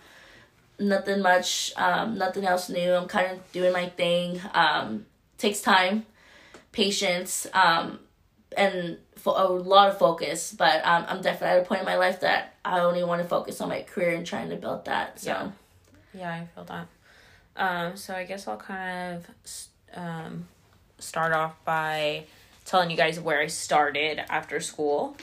Nothing 0.80 1.22
much, 1.22 1.72
um, 1.78 2.18
nothing 2.18 2.46
else 2.46 2.70
new. 2.70 2.94
I'm 2.94 3.08
kind 3.08 3.32
of 3.32 3.52
doing 3.52 3.74
my 3.74 3.90
thing. 3.90 4.42
Um 4.54 5.06
takes 5.38 5.62
time, 5.62 6.06
patience, 6.72 7.48
um 7.54 8.00
and 8.58 8.98
for 9.18 9.34
a 9.38 9.48
lot 9.48 9.90
of 9.90 9.98
focus, 9.98 10.54
but 10.56 10.86
um, 10.86 11.06
I'm 11.08 11.22
definitely 11.22 11.58
at 11.58 11.64
a 11.64 11.66
point 11.66 11.82
in 11.82 11.86
my 11.86 11.98
life 11.98 12.20
that 12.22 12.56
I 12.64 12.80
only 12.82 13.04
want 13.04 13.22
to 13.22 13.28
focus 13.28 13.60
on 13.60 13.70
my 13.70 13.82
career 13.82 14.12
and 14.12 14.26
trying 14.26 14.50
to 14.50 14.56
build 14.56 14.86
that. 14.86 15.20
So 15.20 15.32
Yeah. 15.32 15.52
Yeah, 16.14 16.32
I 16.32 16.48
feel 16.54 16.64
that. 16.66 16.88
Um, 17.58 17.98
so 17.98 18.14
I 18.14 18.24
guess 18.24 18.48
I'll 18.48 18.58
kind 18.58 19.16
of 19.16 19.68
um, 19.96 20.48
start 21.00 21.34
off 21.34 21.56
by 21.66 22.26
telling 22.66 22.90
you 22.90 22.98
guys 22.98 23.20
where 23.20 23.40
I 23.40 23.48
started 23.48 24.20
after 24.30 24.60
school. 24.60 25.18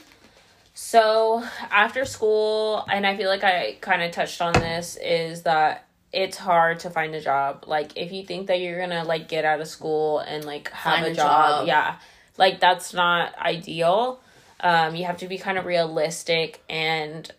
So 0.73 1.43
after 1.69 2.05
school, 2.05 2.85
and 2.91 3.05
I 3.05 3.15
feel 3.15 3.29
like 3.29 3.43
I 3.43 3.77
kind 3.79 4.01
of 4.01 4.11
touched 4.11 4.41
on 4.41 4.53
this, 4.53 4.97
is 4.97 5.43
that 5.43 5.85
it's 6.11 6.37
hard 6.37 6.79
to 6.81 6.89
find 6.89 7.13
a 7.15 7.21
job. 7.21 7.65
Like 7.67 7.97
if 7.97 8.11
you 8.11 8.23
think 8.23 8.47
that 8.47 8.59
you're 8.59 8.79
gonna 8.79 9.03
like 9.03 9.27
get 9.27 9.45
out 9.45 9.61
of 9.61 9.67
school 9.67 10.19
and 10.19 10.45
like 10.45 10.69
have 10.71 10.99
Find 10.99 11.05
a, 11.11 11.15
job, 11.15 11.59
job. 11.59 11.67
yeah, 11.67 11.95
like 12.37 12.59
that's 12.59 12.93
not 12.93 13.37
ideal. 13.37 14.19
Um, 14.59 14.95
you 14.95 15.05
have 15.05 15.17
to 15.17 15.27
be 15.27 15.37
kind 15.37 15.57
of 15.57 15.65
realistic 15.65 16.61
and 16.69 17.29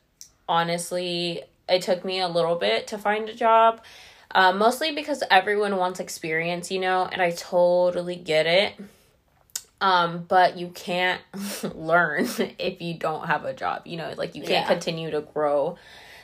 honestly, 0.48 1.42
it 1.68 1.82
took 1.82 2.04
me 2.04 2.20
a 2.20 2.28
little 2.28 2.56
bit 2.56 2.88
to 2.88 2.98
find 2.98 3.28
a 3.28 3.34
job. 3.34 3.80
Uh, 4.32 4.52
mostly 4.52 4.92
because 4.92 5.22
everyone 5.30 5.76
wants 5.76 6.00
experience, 6.00 6.70
you 6.70 6.80
know, 6.80 7.08
and 7.10 7.22
I 7.22 7.30
totally 7.30 8.16
get 8.16 8.46
it. 8.46 8.74
Um, 9.84 10.24
but 10.26 10.56
you 10.56 10.68
can't 10.68 11.20
learn 11.74 12.26
if 12.58 12.80
you 12.80 12.94
don't 12.94 13.26
have 13.26 13.44
a 13.44 13.52
job, 13.52 13.82
you 13.84 13.98
know, 13.98 14.14
like 14.16 14.34
you 14.34 14.40
can't 14.40 14.64
Yeah. 14.64 14.66
continue 14.66 15.10
to 15.10 15.20
grow. 15.20 15.76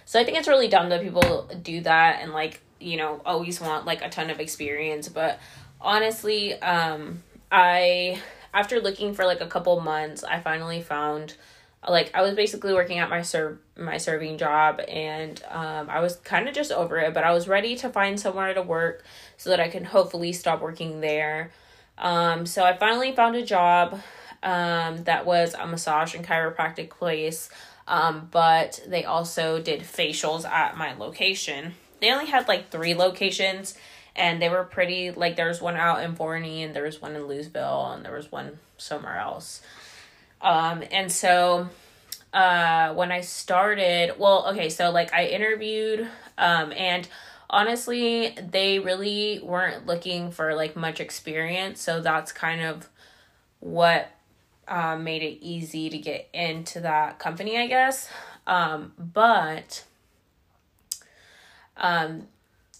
So 0.06 0.18
I 0.18 0.24
think 0.24 0.38
it's 0.38 0.48
really 0.48 0.68
dumb 0.68 0.88
that 0.88 1.02
people 1.02 1.46
do 1.62 1.82
that 1.82 2.22
and 2.22 2.32
like, 2.32 2.62
you 2.80 2.96
know, 2.96 3.20
always 3.26 3.60
want 3.60 3.84
like 3.84 4.00
a 4.02 4.08
ton 4.08 4.30
of 4.30 4.40
experience. 4.40 5.10
But 5.10 5.38
honestly, 5.78 6.54
um, 6.62 7.22
I 7.52 8.18
after 8.54 8.80
looking 8.80 9.12
for 9.12 9.26
like 9.26 9.42
a 9.42 9.46
couple 9.46 9.78
months, 9.80 10.24
I 10.24 10.40
finally 10.40 10.80
found 10.80 11.34
like 11.86 12.10
I 12.14 12.22
was 12.22 12.34
basically 12.34 12.72
working 12.72 12.98
at 12.98 13.10
my 13.10 13.20
serve 13.20 13.58
my 13.76 13.98
serving 13.98 14.38
job 14.38 14.80
and 14.88 15.42
um 15.50 15.88
I 15.90 16.00
was 16.00 16.16
kind 16.16 16.48
of 16.48 16.54
just 16.54 16.72
over 16.72 16.98
it, 16.98 17.12
but 17.12 17.24
I 17.24 17.32
was 17.32 17.46
ready 17.46 17.76
to 17.76 17.90
find 17.90 18.18
somewhere 18.18 18.54
to 18.54 18.62
work 18.62 19.04
so 19.36 19.50
that 19.50 19.60
I 19.60 19.68
can 19.68 19.84
hopefully 19.84 20.32
stop 20.32 20.62
working 20.62 21.00
there. 21.02 21.52
Um 22.00 22.46
so 22.46 22.64
I 22.64 22.76
finally 22.76 23.12
found 23.12 23.36
a 23.36 23.44
job 23.44 24.00
um 24.42 25.04
that 25.04 25.26
was 25.26 25.54
a 25.54 25.66
massage 25.66 26.14
and 26.14 26.26
chiropractic 26.26 26.90
place. 26.90 27.50
Um 27.86 28.28
but 28.30 28.80
they 28.86 29.04
also 29.04 29.60
did 29.60 29.82
facials 29.82 30.44
at 30.44 30.76
my 30.76 30.94
location. 30.94 31.74
They 32.00 32.10
only 32.10 32.26
had 32.26 32.48
like 32.48 32.70
3 32.70 32.94
locations 32.94 33.74
and 34.16 34.40
they 34.40 34.48
were 34.48 34.64
pretty 34.64 35.10
like 35.10 35.36
there 35.36 35.48
was 35.48 35.60
one 35.60 35.76
out 35.76 36.02
in 36.02 36.14
Forney 36.16 36.62
and 36.62 36.74
there 36.74 36.84
was 36.84 37.00
one 37.00 37.14
in 37.14 37.22
Lewisville 37.22 37.94
and 37.94 38.04
there 38.04 38.14
was 38.14 38.32
one 38.32 38.58
somewhere 38.78 39.18
else. 39.18 39.60
Um, 40.40 40.82
and 40.90 41.12
so 41.12 41.68
uh 42.32 42.94
when 42.94 43.12
I 43.12 43.20
started, 43.20 44.14
well, 44.18 44.46
okay, 44.52 44.70
so 44.70 44.90
like 44.90 45.12
I 45.12 45.26
interviewed 45.26 46.08
um 46.38 46.72
and 46.72 47.06
honestly, 47.50 48.36
they 48.50 48.78
really 48.78 49.40
weren't 49.42 49.86
looking 49.86 50.30
for 50.30 50.54
like 50.54 50.76
much 50.76 51.00
experience, 51.00 51.80
so 51.80 52.00
that's 52.00 52.32
kind 52.32 52.62
of 52.62 52.88
what 53.58 54.10
um 54.68 55.04
made 55.04 55.22
it 55.22 55.38
easy 55.44 55.90
to 55.90 55.98
get 55.98 56.28
into 56.32 56.80
that 56.80 57.18
company, 57.18 57.58
I 57.58 57.66
guess. 57.66 58.08
Um 58.46 58.92
but 58.98 59.84
um 61.76 62.28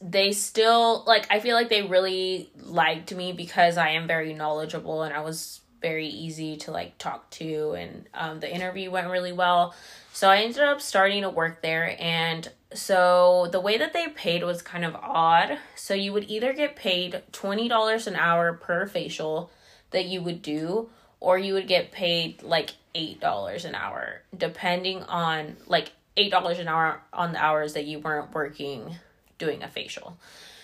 they 0.01 0.33
still 0.33 1.05
like 1.07 1.27
I 1.31 1.41
feel 1.41 1.55
like 1.55 1.69
they 1.69 1.83
really 1.83 2.51
liked 2.59 3.15
me 3.15 3.33
because 3.33 3.77
I 3.77 3.91
am 3.91 4.07
very 4.07 4.33
knowledgeable 4.33 5.03
and 5.03 5.13
I 5.13 5.21
was 5.21 5.61
very 5.83 6.09
easy 6.09 6.57
to 6.59 6.71
like 6.71 6.97
talk 6.99 7.29
to 7.31 7.73
and 7.73 8.07
um 8.15 8.41
the 8.41 8.53
interview 8.53 8.91
went 8.91 9.09
really 9.09 9.33
well. 9.33 9.75
So 10.13 10.29
I 10.29 10.39
ended 10.39 10.63
up 10.63 10.81
starting 10.81 11.23
to 11.23 11.31
work 11.31 11.63
there 11.63 11.97
and 11.99 12.49
so 12.73 13.49
the 13.51 13.61
way 13.61 13.79
that 13.79 13.93
they 13.93 14.09
paid 14.09 14.45
was 14.45 14.63
kind 14.63 14.85
of 14.85 14.95
odd. 14.95 15.59
So 15.75 15.95
you 15.95 16.13
would 16.13 16.31
either 16.31 16.53
get 16.53 16.77
paid 16.77 17.23
$20 17.33 18.07
an 18.07 18.17
hour 18.17 18.53
per 18.53 18.87
facial 18.87 19.51
that 19.91 20.07
you 20.07 20.23
would 20.23 20.43
do 20.43 20.91
or 21.19 21.39
you 21.39 21.55
would 21.55 21.67
get 21.67 21.91
paid 21.91 22.43
like 22.43 22.75
$8 22.95 23.65
an 23.65 23.75
hour 23.75 24.23
depending 24.37 25.03
on 25.05 25.57
like 25.67 25.93
$8 26.17 26.59
an 26.59 26.69
hour 26.69 27.01
on 27.13 27.33
the 27.33 27.43
hours 27.43 27.73
that 27.75 27.87
you 27.87 27.99
weren't 27.99 28.33
working 28.35 28.97
doing 29.39 29.63
a 29.63 29.69
facial. 29.69 30.17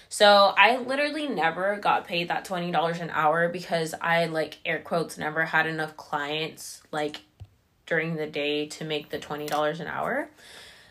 So 0.08 0.54
I 0.56 0.76
literally 0.78 1.28
never 1.28 1.76
got 1.76 2.06
paid 2.06 2.28
that 2.28 2.44
twenty 2.44 2.70
dollars 2.70 3.00
an 3.00 3.10
hour 3.10 3.48
because 3.48 3.94
I 4.00 4.26
like 4.26 4.58
air 4.64 4.78
quotes 4.78 5.18
never 5.18 5.44
had 5.44 5.66
enough 5.66 5.96
clients 5.96 6.80
like 6.92 7.20
during 7.86 8.16
the 8.16 8.26
day 8.26 8.66
to 8.66 8.84
make 8.84 9.10
the 9.10 9.18
twenty 9.18 9.46
dollars 9.46 9.80
an 9.80 9.86
hour. 9.86 10.28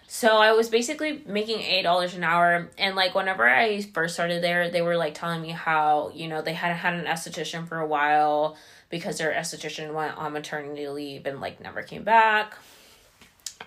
So 0.08 0.38
I 0.38 0.52
was 0.54 0.70
basically 0.70 1.24
making 1.26 1.62
eight 1.62 1.84
dollars 1.84 2.14
an 2.16 2.24
hour 2.24 2.70
and 2.78 2.96
like 2.96 3.16
whenever 3.16 3.48
I 3.48 3.82
first 3.82 4.14
started 4.14 4.44
there, 4.44 4.70
they 4.70 4.82
were 4.82 4.98
like 4.98 5.14
telling 5.14 5.42
me 5.42 5.50
how, 5.50 6.12
you 6.14 6.28
know, 6.28 6.42
they 6.42 6.54
hadn't 6.54 6.78
had 6.78 6.94
an 6.94 7.06
esthetician 7.06 7.68
for 7.68 7.80
a 7.80 7.88
while 7.88 8.56
because 8.90 9.18
their 9.18 9.34
esthetician 9.34 9.94
went 9.94 10.16
on 10.18 10.34
maternity 10.34 10.88
leave 10.88 11.26
and 11.26 11.42
like 11.42 11.60
never 11.60 11.82
came 11.82 12.04
back. 12.04 12.56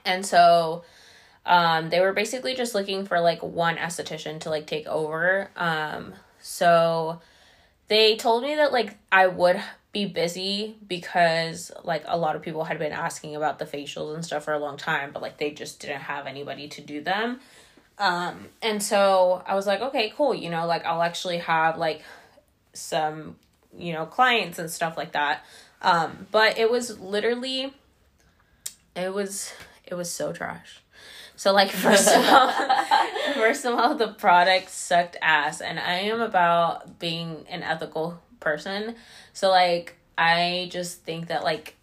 And 0.05 0.25
so 0.25 0.85
um 1.49 1.89
they 1.89 2.01
were 2.01 2.13
basically 2.13 2.55
just 2.55 2.75
looking 2.75 3.05
for 3.05 3.21
like 3.21 3.43
one 3.43 3.77
esthetician 3.77 4.39
to 4.41 4.51
like 4.51 4.67
take 4.67 4.87
over 4.87 5.51
um 5.57 6.13
so 6.41 7.21
they 7.89 8.17
told 8.17 8.43
me 8.43 8.55
that 8.55 8.71
like 8.73 8.97
i 9.11 9.27
would 9.27 9.61
be 9.93 10.05
busy 10.05 10.77
because 10.87 11.71
like 11.83 12.05
a 12.07 12.17
lot 12.17 12.37
of 12.37 12.43
people 12.43 12.65
had 12.65 12.79
been 12.79 12.93
asking 12.93 13.35
about 13.35 13.59
the 13.59 13.65
facials 13.65 14.15
and 14.15 14.25
stuff 14.25 14.45
for 14.45 14.53
a 14.53 14.59
long 14.59 14.77
time 14.77 15.11
but 15.13 15.23
like 15.23 15.39
they 15.39 15.51
just 15.51 15.81
didn't 15.81 16.01
have 16.01 16.27
anybody 16.27 16.69
to 16.69 16.81
do 16.81 17.01
them. 17.01 17.41
Um 17.99 18.47
and 18.63 18.83
so 18.83 19.43
i 19.47 19.55
was 19.55 19.67
like 19.67 19.81
okay 19.81 20.13
cool 20.17 20.33
you 20.35 20.51
know 20.51 20.67
like 20.67 20.85
i'll 20.85 21.03
actually 21.03 21.39
have 21.39 21.79
like 21.79 22.03
some 22.73 23.37
you 23.77 23.93
know 23.93 24.07
clients 24.07 24.59
and 24.59 24.71
stuff 24.71 24.97
like 24.97 25.13
that. 25.13 25.45
Um 25.83 26.27
but 26.31 26.59
it 26.59 26.71
was 26.71 26.99
literally 27.01 27.73
it 28.95 29.13
was 29.13 29.53
it 29.85 29.95
was 29.95 30.11
so 30.11 30.33
trash. 30.33 30.81
So 31.37 31.53
like 31.53 31.71
first 31.87 32.09
of 32.09 32.25
all, 32.25 32.53
first 33.35 33.65
of 33.65 33.79
all, 33.79 33.95
the 33.95 34.09
product 34.09 34.71
sucked 34.71 35.17
ass, 35.23 35.61
and 35.61 35.79
I 35.79 35.95
am 36.01 36.21
about 36.21 36.99
being 36.99 37.47
an 37.49 37.63
ethical 37.63 38.21
person. 38.41 38.95
So 39.33 39.51
like 39.51 39.97
I 40.17 40.69
just 40.71 41.03
think 41.05 41.29
that 41.29 41.45
like 41.45 41.77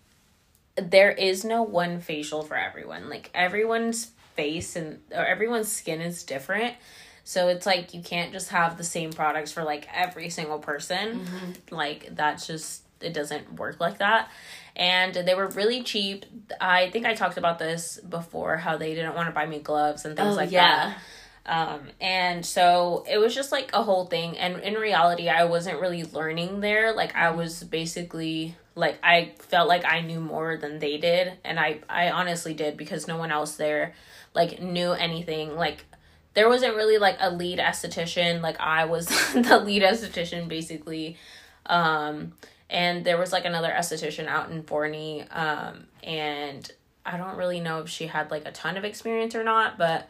there 0.75 1.11
is 1.11 1.45
no 1.45 1.63
one 1.63 2.01
facial 2.01 2.43
for 2.43 2.55
everyone. 2.57 3.09
Like 3.09 3.29
everyone's 3.33 4.11
face 4.35 4.75
and 4.75 4.99
or 5.11 5.25
everyone's 5.25 5.71
skin 5.71 6.01
is 6.01 6.23
different. 6.23 6.75
So 7.23 7.47
it's 7.47 7.65
like 7.65 7.93
you 7.93 8.01
can't 8.01 8.31
just 8.31 8.49
have 8.49 8.77
the 8.77 8.83
same 8.83 9.11
products 9.11 9.51
for 9.51 9.63
like 9.63 9.87
every 9.93 10.29
single 10.29 10.59
person. 10.59 11.21
Mm-hmm. 11.21 11.75
Like 11.75 12.09
that's 12.15 12.45
just 12.45 12.83
it 13.01 13.13
doesn't 13.13 13.53
work 13.53 13.79
like 13.79 13.97
that. 13.99 14.29
And 14.75 15.13
they 15.13 15.33
were 15.35 15.47
really 15.47 15.83
cheap. 15.83 16.25
I 16.59 16.89
think 16.89 17.05
I 17.05 17.13
talked 17.13 17.37
about 17.37 17.59
this 17.59 17.97
before 17.99 18.57
how 18.57 18.77
they 18.77 18.93
didn't 18.93 19.15
want 19.15 19.27
to 19.27 19.31
buy 19.33 19.45
me 19.45 19.59
gloves 19.59 20.03
and 20.05 20.17
things 20.17 20.33
Oh, 20.33 20.35
like 20.37 20.51
yeah. 20.51 20.89
that. 20.89 20.97
Um, 21.45 21.89
and 22.01 22.45
so 22.45 23.05
it 23.09 23.17
was 23.17 23.35
just 23.35 23.51
like 23.51 23.71
a 23.73 23.83
whole 23.83 24.05
thing. 24.05 24.37
And 24.37 24.59
in 24.61 24.73
reality, 24.75 25.29
I 25.29 25.45
wasn't 25.45 25.79
really 25.79 26.03
learning 26.03 26.61
there. 26.61 26.93
Like 26.93 27.15
I 27.15 27.31
was 27.31 27.63
basically 27.63 28.55
like 28.73 28.97
I 29.03 29.33
felt 29.39 29.67
like 29.67 29.85
I 29.85 30.01
knew 30.01 30.19
more 30.19 30.57
than 30.57 30.79
they 30.79 30.97
did, 30.97 31.33
and 31.43 31.59
I 31.59 31.79
I 31.87 32.09
honestly 32.09 32.53
did 32.53 32.77
because 32.77 33.07
no 33.07 33.17
one 33.17 33.31
else 33.31 33.55
there 33.55 33.93
like 34.33 34.61
knew 34.61 34.91
anything. 34.91 35.55
Like 35.55 35.85
there 36.33 36.49
wasn't 36.49 36.75
really 36.75 36.97
like 36.97 37.17
a 37.19 37.31
lead 37.31 37.59
esthetician. 37.59 38.41
Like 38.41 38.59
I 38.59 38.85
was 38.85 39.07
the 39.33 39.59
lead 39.59 39.83
esthetician 39.83 40.47
basically. 40.47 41.17
Um, 41.67 42.33
and 42.69 43.05
there 43.05 43.17
was 43.17 43.31
like 43.31 43.45
another 43.45 43.69
esthetician 43.69 44.27
out 44.27 44.51
in 44.51 44.63
Forney. 44.63 45.23
Um, 45.29 45.85
and 46.03 46.69
I 47.05 47.17
don't 47.17 47.37
really 47.37 47.59
know 47.59 47.81
if 47.81 47.89
she 47.89 48.07
had 48.07 48.31
like 48.31 48.45
a 48.45 48.51
ton 48.51 48.77
of 48.77 48.83
experience 48.83 49.35
or 49.35 49.43
not, 49.43 49.77
but 49.77 50.09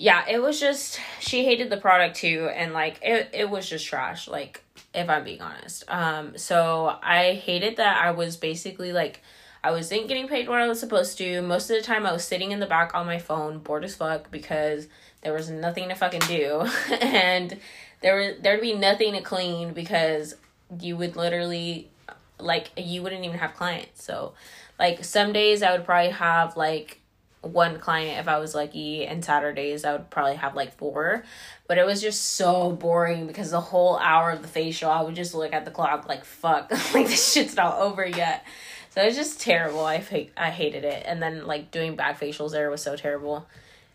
yeah, 0.00 0.24
it 0.26 0.40
was 0.40 0.58
just 0.58 0.98
she 1.20 1.44
hated 1.44 1.68
the 1.68 1.76
product 1.76 2.16
too, 2.16 2.48
and 2.54 2.72
like 2.72 2.98
it 3.02 3.28
it 3.34 3.50
was 3.50 3.68
just 3.68 3.86
trash. 3.86 4.28
Like 4.28 4.64
if 4.94 5.10
I'm 5.10 5.24
being 5.24 5.42
honest, 5.42 5.84
um, 5.88 6.38
so 6.38 6.96
I 7.02 7.34
hated 7.34 7.76
that 7.76 8.02
I 8.02 8.10
was 8.10 8.36
basically 8.36 8.92
like. 8.92 9.20
I 9.62 9.72
wasn't 9.72 10.08
getting 10.08 10.26
paid 10.26 10.48
what 10.48 10.58
I 10.58 10.66
was 10.66 10.80
supposed 10.80 11.18
to. 11.18 11.42
Most 11.42 11.68
of 11.68 11.76
the 11.76 11.82
time, 11.82 12.06
I 12.06 12.12
was 12.12 12.24
sitting 12.24 12.50
in 12.50 12.60
the 12.60 12.66
back 12.66 12.94
on 12.94 13.04
my 13.04 13.18
phone, 13.18 13.58
bored 13.58 13.84
as 13.84 13.94
fuck, 13.94 14.30
because 14.30 14.88
there 15.20 15.34
was 15.34 15.50
nothing 15.50 15.90
to 15.90 15.94
fucking 15.94 16.20
do, 16.20 16.66
and 17.02 17.58
there 18.00 18.16
was 18.16 18.36
there'd 18.40 18.62
be 18.62 18.72
nothing 18.72 19.12
to 19.12 19.20
clean 19.20 19.74
because 19.74 20.34
you 20.80 20.96
would 20.96 21.14
literally 21.14 21.90
like 22.38 22.70
you 22.74 23.02
wouldn't 23.02 23.22
even 23.22 23.38
have 23.38 23.52
clients. 23.52 24.02
So, 24.02 24.32
like 24.78 25.04
some 25.04 25.34
days 25.34 25.62
I 25.62 25.72
would 25.72 25.84
probably 25.84 26.12
have 26.12 26.56
like 26.56 26.99
one 27.42 27.78
client 27.78 28.20
if 28.20 28.28
I 28.28 28.38
was 28.38 28.54
lucky, 28.54 29.06
and 29.06 29.24
Saturdays 29.24 29.84
I 29.84 29.92
would 29.92 30.10
probably 30.10 30.36
have 30.36 30.54
like 30.54 30.76
four. 30.76 31.24
But 31.66 31.78
it 31.78 31.86
was 31.86 32.00
just 32.00 32.34
so 32.34 32.72
boring 32.72 33.26
because 33.26 33.50
the 33.50 33.60
whole 33.60 33.98
hour 33.98 34.30
of 34.30 34.42
the 34.42 34.48
facial, 34.48 34.90
I 34.90 35.02
would 35.02 35.14
just 35.14 35.34
look 35.34 35.52
at 35.52 35.64
the 35.64 35.70
clock 35.70 36.08
like 36.08 36.24
fuck, 36.24 36.70
like 36.94 37.06
this 37.06 37.32
shit's 37.32 37.56
not 37.56 37.78
over 37.78 38.06
yet. 38.06 38.44
So 38.90 39.02
it 39.02 39.06
was 39.06 39.16
just 39.16 39.40
terrible. 39.40 39.84
I 39.84 40.02
I 40.36 40.50
hated 40.50 40.84
it. 40.84 41.04
And 41.06 41.22
then 41.22 41.46
like 41.46 41.70
doing 41.70 41.96
back 41.96 42.20
facials 42.20 42.52
there 42.52 42.70
was 42.70 42.82
so 42.82 42.96
terrible. 42.96 43.46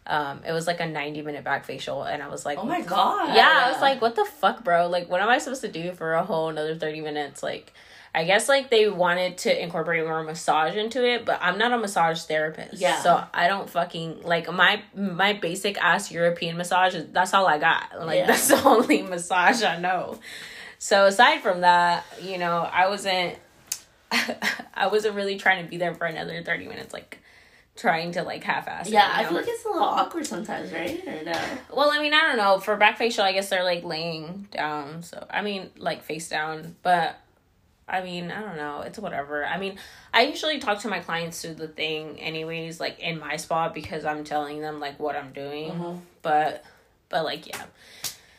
Um, 0.07 0.41
it 0.47 0.51
was 0.51 0.67
like 0.67 0.79
a 0.79 0.85
ninety 0.85 1.21
minute 1.23 1.43
back 1.43 1.65
facial, 1.65 2.03
and 2.03 2.21
I 2.21 2.27
was 2.27 2.45
like, 2.45 2.59
Oh 2.59 2.63
my 2.65 2.81
god. 2.81 3.35
yeah, 3.35 3.63
I 3.65 3.71
was 3.71 3.81
like, 3.81 4.01
what 4.01 4.15
the 4.15 4.25
fuck, 4.25 4.63
bro? 4.63 4.87
Like, 4.87 5.09
what 5.09 5.19
am 5.21 5.29
I 5.29 5.39
supposed 5.39 5.61
to 5.61 5.71
do 5.71 5.93
for 5.93 6.13
a 6.13 6.23
whole 6.23 6.49
another 6.49 6.75
30 6.75 7.01
minutes? 7.01 7.41
Like, 7.41 7.73
I 8.13 8.23
guess, 8.23 8.47
like, 8.47 8.69
they 8.69 8.87
wanted 8.87 9.39
to 9.39 9.61
incorporate 9.63 10.05
more 10.05 10.23
massage 10.23 10.75
into 10.75 11.03
it, 11.03 11.25
but 11.25 11.39
I'm 11.41 11.57
not 11.57 11.73
a 11.73 11.77
massage 11.79 12.21
therapist. 12.21 12.75
Yeah. 12.79 13.01
So 13.01 13.23
I 13.33 13.47
don't 13.47 13.67
fucking, 13.69 14.21
like, 14.21 14.51
my 14.53 14.83
my 14.95 15.33
basic 15.33 15.77
ass 15.83 16.11
European 16.11 16.55
massage, 16.55 16.95
that's 17.11 17.33
all 17.33 17.47
I 17.47 17.57
got. 17.57 17.83
Like, 18.05 18.19
Yeah. 18.19 18.27
that's 18.27 18.47
the 18.49 18.63
only 18.63 19.01
massage 19.01 19.63
I 19.63 19.79
know. 19.79 20.19
So 20.77 21.07
aside 21.07 21.41
from 21.41 21.61
that, 21.61 22.05
you 22.21 22.37
know, 22.37 22.57
I 22.59 22.89
wasn't, 22.89 23.37
I 24.73 24.87
wasn't 24.87 25.15
really 25.15 25.37
trying 25.37 25.63
to 25.63 25.69
be 25.69 25.77
there 25.77 25.95
for 25.95 26.05
another 26.05 26.43
30 26.43 26.67
minutes. 26.67 26.93
Like, 26.93 27.19
trying 27.75 28.11
to 28.13 28.23
like 28.23 28.43
half-ass. 28.43 28.89
Yeah, 28.89 29.05
it, 29.05 29.17
I 29.17 29.21
know? 29.23 29.29
feel 29.29 29.37
like 29.39 29.47
it's 29.47 29.65
a 29.65 29.67
little 29.67 29.83
awkward 29.83 30.25
sometimes, 30.25 30.71
right? 30.71 31.05
Or 31.05 31.23
no? 31.23 31.39
Well, 31.73 31.91
I 31.91 32.01
mean, 32.01 32.13
I 32.13 32.21
don't 32.21 32.37
know. 32.37 32.59
For 32.59 32.75
back 32.77 32.97
facial, 32.97 33.23
I 33.23 33.33
guess 33.33 33.49
they're 33.49 33.63
like 33.63 33.83
laying 33.83 34.47
down. 34.51 35.03
So, 35.03 35.25
I 35.29 35.41
mean, 35.41 35.69
like 35.77 36.03
face 36.03 36.29
down. 36.29 36.75
But, 36.83 37.19
I 37.87 38.01
mean, 38.01 38.31
I 38.31 38.41
don't 38.41 38.55
know. 38.55 38.81
It's 38.81 38.97
whatever. 38.97 39.45
I 39.45 39.57
mean, 39.57 39.77
I 40.13 40.23
usually 40.23 40.59
talk 40.59 40.79
to 40.79 40.87
my 40.87 40.99
clients 40.99 41.41
through 41.41 41.55
the 41.55 41.67
thing, 41.67 42.19
anyways, 42.21 42.79
like 42.79 42.99
in 42.99 43.19
my 43.19 43.35
spot 43.35 43.73
because 43.73 44.05
I'm 44.05 44.23
telling 44.23 44.61
them 44.61 44.79
like 44.79 44.97
what 44.97 45.17
I'm 45.17 45.33
doing. 45.33 45.71
Mhm. 45.71 45.99
But, 46.21 46.63
but 47.09 47.25
like, 47.25 47.45
yeah. 47.47 47.65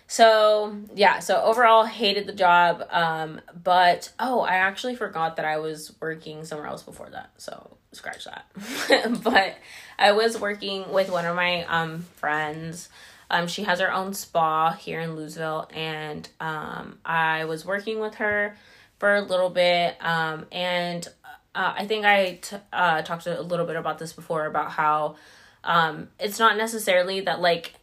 So, 0.09 0.77
yeah. 0.95 1.19
So, 1.19 1.43
overall, 1.43 1.85
hated 1.85 2.27
the 2.27 2.33
job. 2.33 2.87
Um, 2.91 3.41
but, 3.63 4.13
oh, 4.19 4.41
I 4.41 4.55
actually 4.55 4.97
forgot 4.97 5.37
that 5.37 5.45
I 5.45 5.59
was 5.59 5.95
working 6.01 6.45
somewhere 6.45 6.69
else 6.69 6.83
before 6.83 7.11
that. 7.11 7.31
So, 7.37 7.77
scratch 7.97 8.25
that. 8.25 9.23
but 9.23 9.57
I 9.99 10.13
was 10.13 10.39
working 10.39 10.93
with 10.93 11.11
one 11.11 11.25
of 11.25 11.35
my 11.35 11.65
um 11.65 12.03
friends. 12.17 12.89
Um, 13.29 13.49
she 13.49 13.65
has 13.65 13.81
her 13.81 13.93
own 13.93 14.15
spa 14.15 14.73
here 14.73 15.01
in 15.01 15.17
Lewisville, 15.17 15.67
and 15.75 16.29
um, 16.39 16.99
I 17.05 17.45
was 17.47 17.65
working 17.65 17.99
with 17.99 18.17
her 18.17 18.57
for 18.99 19.17
a 19.17 19.21
little 19.21 19.51
bit. 19.51 19.97
Um, 20.01 20.47
and 20.53 21.07
uh, 21.55 21.75
I 21.77 21.87
think 21.87 22.05
I 22.05 22.39
t- 22.41 22.57
uh, 22.73 23.03
talked 23.03 23.27
a 23.27 23.43
little 23.43 23.67
bit 23.67 23.77
about 23.77 23.99
this 23.99 24.13
before 24.13 24.47
about 24.47 24.71
how 24.71 25.17
um, 25.65 26.09
it's 26.21 26.39
not 26.39 26.57
necessarily 26.57 27.21
that 27.23 27.41
like 27.41 27.75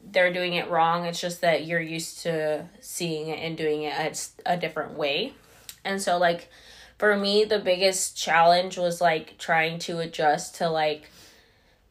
they're 0.00 0.32
doing 0.32 0.54
it 0.54 0.70
wrong. 0.70 1.06
It's 1.06 1.20
just 1.20 1.40
that 1.40 1.66
you're 1.66 1.80
used 1.80 2.20
to 2.20 2.66
seeing 2.80 3.28
it 3.28 3.40
and 3.40 3.56
doing 3.56 3.82
it 3.82 4.32
a, 4.46 4.52
a 4.54 4.56
different 4.56 4.96
way. 4.96 5.32
And 5.84 6.00
so, 6.00 6.18
like, 6.18 6.50
for 6.98 7.16
me, 7.16 7.44
the 7.44 7.58
biggest 7.58 8.16
challenge 8.16 8.76
was 8.76 9.00
like 9.00 9.38
trying 9.38 9.78
to 9.80 9.98
adjust 10.00 10.56
to 10.56 10.68
like 10.68 11.08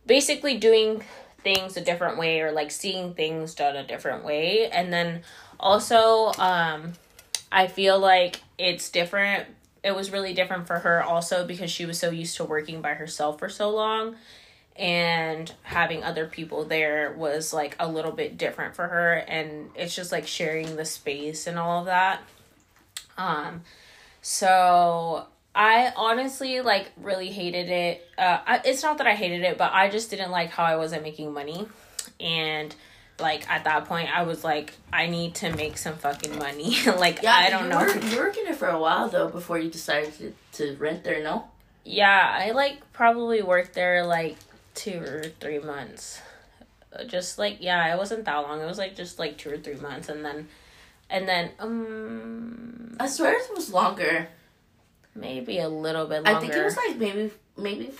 basically 0.05 0.57
doing 0.57 1.03
things 1.43 1.77
a 1.77 1.81
different 1.81 2.17
way 2.17 2.41
or 2.41 2.51
like 2.51 2.71
seeing 2.71 3.13
things 3.13 3.55
done 3.55 3.75
a 3.75 3.87
different 3.87 4.25
way. 4.25 4.69
And 4.69 4.91
then 4.91 5.21
also, 5.59 6.33
um, 6.37 6.93
I 7.51 7.67
feel 7.67 7.97
like 7.99 8.41
it's 8.57 8.89
different. 8.89 9.47
It 9.83 9.95
was 9.95 10.11
really 10.11 10.33
different 10.33 10.67
for 10.67 10.79
her 10.79 11.01
also 11.01 11.47
because 11.47 11.71
she 11.71 11.85
was 11.85 11.97
so 11.97 12.09
used 12.09 12.35
to 12.37 12.43
working 12.43 12.81
by 12.81 12.95
herself 12.95 13.39
for 13.39 13.47
so 13.47 13.69
long 13.69 14.15
and 14.77 15.51
having 15.63 16.03
other 16.03 16.27
people 16.27 16.63
there 16.65 17.11
was 17.13 17.51
like 17.51 17.75
a 17.79 17.87
little 17.87 18.11
bit 18.11 18.37
different 18.37 18.75
for 18.75 18.87
her 18.87 19.13
and 19.27 19.71
it's 19.75 19.95
just 19.95 20.11
like 20.11 20.27
sharing 20.27 20.75
the 20.75 20.85
space 20.85 21.47
and 21.47 21.57
all 21.57 21.79
of 21.79 21.85
that 21.85 22.21
um 23.17 23.61
so 24.27 25.25
i 25.55 25.93
honestly 25.95 26.59
like 26.59 26.91
really 26.97 27.29
hated 27.29 27.69
it 27.69 28.05
uh 28.17 28.39
I, 28.45 28.61
it's 28.65 28.83
not 28.83 28.97
that 28.97 29.07
i 29.07 29.15
hated 29.15 29.41
it 29.43 29.57
but 29.57 29.71
i 29.71 29.89
just 29.89 30.09
didn't 30.09 30.31
like 30.31 30.49
how 30.49 30.65
i 30.65 30.75
wasn't 30.75 31.03
making 31.03 31.31
money 31.31 31.65
and 32.19 32.75
like 33.21 33.49
at 33.49 33.63
that 33.63 33.85
point 33.85 34.09
i 34.13 34.23
was 34.23 34.43
like 34.43 34.73
i 34.91 35.07
need 35.07 35.35
to 35.35 35.55
make 35.55 35.77
some 35.77 35.95
fucking 35.95 36.37
money 36.37 36.75
like 36.97 37.23
Yeah, 37.23 37.35
i 37.35 37.49
don't 37.49 37.63
you 37.63 37.69
know 37.69 37.79
Were, 37.79 37.97
you 37.97 38.17
were 38.17 38.25
working 38.25 38.43
it 38.47 38.57
for 38.57 38.67
a 38.67 38.77
while 38.77 39.07
though 39.07 39.29
before 39.29 39.59
you 39.59 39.69
decided 39.71 40.13
to, 40.17 40.33
to 40.57 40.75
rent 40.75 41.05
there. 41.05 41.23
No. 41.23 41.45
Yeah, 41.85 42.35
I 42.37 42.51
like 42.51 42.91
probably 42.91 43.41
worked 43.41 43.73
there 43.75 44.05
like 44.05 44.35
two 44.75 44.99
or 44.99 45.23
three 45.39 45.59
months. 45.59 46.19
Uh, 46.91 47.05
Just 47.05 47.37
like 47.39 47.57
yeah, 47.61 47.93
it 47.93 47.97
wasn't 47.97 48.25
that 48.25 48.35
long. 48.39 48.59
It 48.59 48.65
was 48.65 48.77
like 48.77 48.97
just 48.97 49.19
like 49.19 49.37
two 49.37 49.51
or 49.51 49.57
three 49.57 49.75
months, 49.75 50.09
and 50.09 50.23
then, 50.25 50.49
and 51.09 51.27
then 51.27 51.51
um 51.59 52.95
I 52.99 53.07
swear 53.07 53.33
it 53.33 53.49
was 53.55 53.71
longer. 53.71 54.27
maybe 55.15 55.59
a 55.59 55.69
little 55.69 56.05
bit 56.07 56.23
longer. 56.23 56.37
I 56.37 56.39
think 56.39 56.53
it 56.53 56.63
was 56.63 56.77
like 56.77 56.97
maybe 56.97 57.31
maybe 57.57 57.91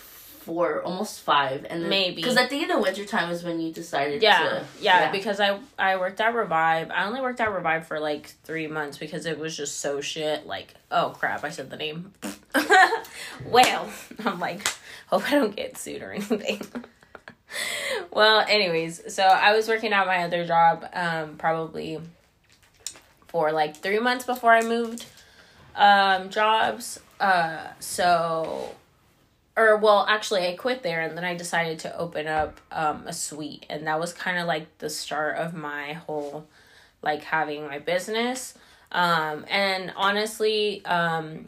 four, 0.48 0.82
almost 0.84 1.20
five, 1.22 1.66
and 1.70 1.82
then, 1.84 1.90
Maybe. 1.90 2.16
because 2.16 2.38
I 2.38 2.46
think 2.46 2.64
in 2.64 2.70
the 2.70 2.80
winter 2.80 3.04
time 3.04 3.30
is 3.32 3.44
when 3.44 3.60
you 3.60 3.74
decided. 3.74 4.22
yeah, 4.22 4.40
to, 4.44 4.66
yeah, 4.80 5.12
because 5.12 5.42
I 5.42 5.60
I 5.78 5.98
worked 5.98 6.22
at 6.22 6.34
Revive. 6.34 6.90
I 6.90 7.06
only 7.06 7.20
worked 7.20 7.42
at 7.42 7.52
Revive 7.54 7.86
for 7.86 8.00
like 8.00 8.28
three 8.46 8.68
months 8.68 8.98
because 8.98 9.26
it 9.26 9.38
was 9.38 9.58
just 9.58 9.82
so 9.82 10.00
shit. 10.00 10.48
Like 10.48 10.74
oh 10.90 11.10
crap, 11.18 11.44
I 11.44 11.50
said 11.50 11.70
the 11.70 11.76
name. 11.76 12.14
well, 13.46 13.90
I'm 14.26 14.40
like 14.40 14.66
hope 15.08 15.28
I 15.28 15.32
don't 15.32 15.56
get 15.56 15.78
sued 15.78 16.02
or 16.02 16.12
anything. 16.14 16.62
well, 18.12 18.40
anyways, 18.48 19.14
so 19.14 19.24
I 19.24 19.54
was 19.56 19.68
working 19.68 19.92
at 19.94 20.08
my 20.08 20.24
other 20.24 20.46
job 20.46 20.86
um 20.94 21.36
probably 21.38 22.00
for 23.28 23.52
like 23.52 23.76
3 23.78 24.00
months 24.00 24.26
before 24.26 24.52
I 24.54 24.62
moved 24.64 25.06
um 25.76 26.30
jobs. 26.30 27.00
Uh 27.20 27.68
so 27.80 28.76
or 29.56 29.78
well, 29.78 30.06
actually 30.08 30.48
I 30.48 30.56
quit 30.56 30.84
there 30.84 31.02
and 31.02 31.18
then 31.18 31.24
I 31.24 31.36
decided 31.36 31.80
to 31.80 31.98
open 31.98 32.28
up 32.28 32.60
um 32.72 33.04
a 33.08 33.14
suite 33.14 33.66
and 33.70 33.88
that 33.88 34.00
was 34.00 34.14
kind 34.14 34.38
of 34.38 34.48
like 34.48 34.78
the 34.80 34.90
start 34.90 35.38
of 35.38 35.54
my 35.54 35.94
whole 35.94 36.48
like 37.02 37.24
having 37.24 37.68
my 37.68 37.80
business. 37.80 38.54
Um 38.92 39.46
and 39.50 39.94
honestly, 39.96 40.84
um 40.86 41.48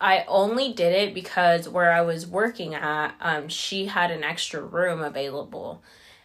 I 0.00 0.24
only 0.26 0.72
did 0.72 0.92
it 0.92 1.14
because 1.14 1.68
where 1.68 1.92
I 1.92 2.00
was 2.00 2.26
working 2.26 2.74
at, 2.74 3.14
um, 3.20 3.48
she 3.48 3.86
had 3.86 4.10
an 4.10 4.24
extra 4.24 4.60
room 4.60 5.00
available 5.00 5.80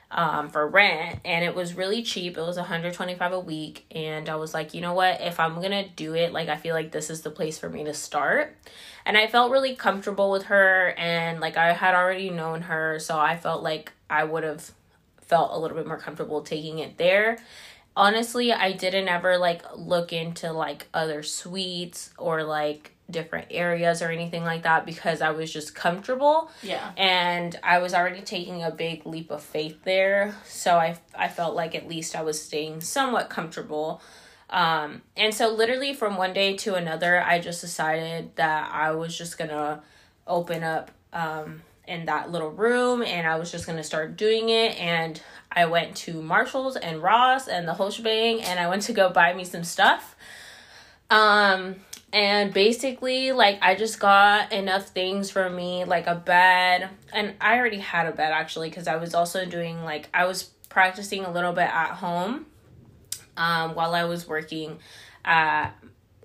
um, 0.10 0.50
for 0.50 0.68
rent 0.68 1.20
and 1.26 1.44
it 1.44 1.54
was 1.54 1.74
really 1.74 2.02
cheap. 2.02 2.38
It 2.38 2.42
was 2.42 2.58
125 2.58 3.34
a 3.34 3.40
week. 3.40 3.86
And 3.92 4.30
I 4.30 4.36
was 4.36 4.54
like, 4.54 4.74
you 4.74 4.82
know 4.82 4.94
what? 4.94 5.22
If 5.22 5.40
I'm 5.40 5.56
going 5.56 5.72
to 5.72 5.88
do 5.88 6.16
it, 6.16 6.32
like, 6.32 6.50
I 6.50 6.56
feel 6.56 6.74
like 6.74 6.92
this 6.92 7.10
is 7.10 7.22
the 7.22 7.30
place 7.30 7.58
for 7.58 7.70
me 7.70 7.84
to 7.84 7.94
start. 7.94 8.56
And 9.06 9.18
I 9.18 9.28
felt 9.28 9.52
really 9.52 9.76
comfortable 9.76 10.32
with 10.32 10.44
her 10.44 10.94
and 10.98 11.40
like 11.40 11.58
I 11.58 11.74
had 11.74 11.96
already 11.96 12.30
known 12.30 12.64
her. 12.64 13.00
So 13.00 13.18
I 13.18 13.38
felt 13.38 13.64
like 13.64 13.94
I 14.10 14.24
would 14.24 14.44
have 14.44 14.72
felt 15.22 15.52
a 15.52 15.58
little 15.58 15.78
bit 15.78 15.88
more 15.88 15.98
comfortable 15.98 16.42
taking 16.42 16.80
it 16.80 16.98
there 16.98 17.38
honestly 17.98 18.54
i 18.54 18.72
didn't 18.72 19.10
ever 19.10 19.38
like 19.38 19.62
look 19.76 20.14
into 20.14 20.54
like 20.54 20.88
other 20.94 21.24
suites 21.24 22.12
or 22.18 22.44
like 22.44 22.92
different 23.10 23.48
areas 23.52 24.02
or 24.02 24.10
anything 24.12 24.44
like 24.44 24.64
that 24.64 24.86
because 24.86 25.22
i 25.22 25.32
was 25.32 25.52
just 25.52 25.74
comfortable. 25.74 26.52
Yeah, 26.62 26.92
and 26.98 27.58
i 27.64 27.78
was 27.80 27.94
already 27.94 28.22
taking 28.22 28.64
a 28.64 28.72
big 28.72 29.06
leap 29.06 29.32
of 29.32 29.42
faith 29.42 29.84
there. 29.84 30.36
So 30.46 30.78
i 30.78 30.98
i 31.16 31.28
felt 31.30 31.56
like 31.56 31.74
at 31.74 31.88
least 31.88 32.16
i 32.16 32.22
was 32.22 32.42
staying 32.42 32.82
somewhat 32.82 33.30
comfortable. 33.30 34.02
Um 34.50 35.02
and 35.16 35.34
so 35.34 35.50
literally 35.50 35.94
from 35.94 36.18
one 36.18 36.34
day 36.34 36.56
to 36.58 36.76
another 36.76 37.22
i 37.22 37.40
just 37.40 37.62
decided 37.62 38.36
that 38.36 38.70
i 38.74 38.92
was 38.92 39.18
just 39.18 39.38
gonna 39.38 39.82
open 40.26 40.64
up 40.64 40.92
um 41.14 41.62
in 41.88 42.06
that 42.06 42.30
little 42.30 42.50
room 42.52 43.02
and 43.02 43.26
i 43.26 43.38
was 43.38 43.50
just 43.52 43.66
gonna 43.66 43.84
start 43.84 44.18
doing 44.18 44.50
it. 44.50 44.78
And 44.80 45.22
i 45.52 45.66
went 45.66 45.96
to 45.98 46.22
marshalls 46.22 46.76
and 46.76 47.02
ross 47.02 47.48
and 47.48 47.66
the 47.68 47.74
whole 47.74 47.90
shebang 47.90 48.42
and 48.42 48.60
i 48.60 48.68
went 48.68 48.82
to 48.84 48.94
go 48.94 49.10
buy 49.10 49.34
me 49.34 49.46
some 49.46 49.64
stuff. 49.64 50.16
Um 51.10 51.78
and 52.14 52.54
basically 52.54 53.32
like 53.32 53.58
i 53.62 53.76
just 53.76 54.00
got 54.00 54.52
enough 54.54 54.88
things 54.90 55.30
for 55.30 55.50
me 55.50 55.84
like 55.84 56.08
a 56.08 56.16
bed. 56.16 56.90
And 57.12 57.34
i 57.42 57.58
already 57.58 57.80
had 57.80 58.08
a 58.08 58.12
bed 58.12 58.32
actually 58.32 58.70
because 58.70 58.88
i 58.88 58.96
was 58.96 59.14
also 59.14 59.46
doing 59.46 59.84
like 59.84 60.10
i 60.14 60.26
was 60.26 60.44
practicing 60.70 61.26
a 61.26 61.32
little 61.32 61.54
bit 61.54 61.70
at 61.70 61.96
home 61.96 62.46
um 63.36 63.76
while 63.76 63.94
i 63.94 64.06
was 64.06 64.28
working 64.28 64.80
at 65.26 65.72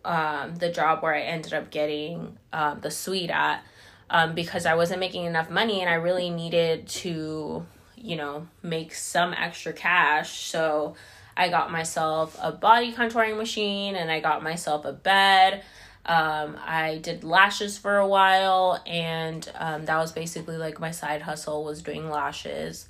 um 0.05 0.55
the 0.57 0.71
job 0.71 1.03
where 1.03 1.15
i 1.15 1.21
ended 1.21 1.55
up 1.55 1.71
getting 1.71 2.39
um 2.53 2.81
the 2.81 2.91
suite 2.91 3.31
at 3.31 3.65
um 4.11 4.35
because 4.35 4.67
i 4.67 4.75
wasn't 4.75 5.01
making 5.01 5.25
enough 5.25 5.51
money 5.51 5.81
and 5.81 5.89
i 5.89 5.95
really 5.95 6.31
needed 6.31 6.87
to 6.87 7.65
you 8.03 8.17
know 8.17 8.47
make 8.63 8.95
some 8.95 9.33
extra 9.33 9.73
cash. 9.73 10.47
So 10.47 10.97
I 11.37 11.49
got 11.49 11.71
myself 11.71 12.37
a 12.41 12.53
body 12.53 12.93
contouring 12.93 13.37
machine 13.37 13.97
and 13.97 14.11
I 14.11 14.21
got 14.21 14.43
myself 14.43 14.85
a 14.85 14.93
bed. 14.93 15.63
Um, 16.05 16.57
I 16.65 16.99
did 17.03 17.23
lashes 17.23 17.79
for 17.79 17.97
a 17.97 18.07
while 18.07 18.83
and 18.87 19.49
um, 19.57 19.85
that 19.85 19.99
was 19.99 20.13
basically 20.13 20.57
like 20.57 20.81
my 20.81 20.91
side 20.91 21.23
hustle 21.23 21.65
was 21.65 21.83
doing 21.83 22.11
lashes. 22.11 22.89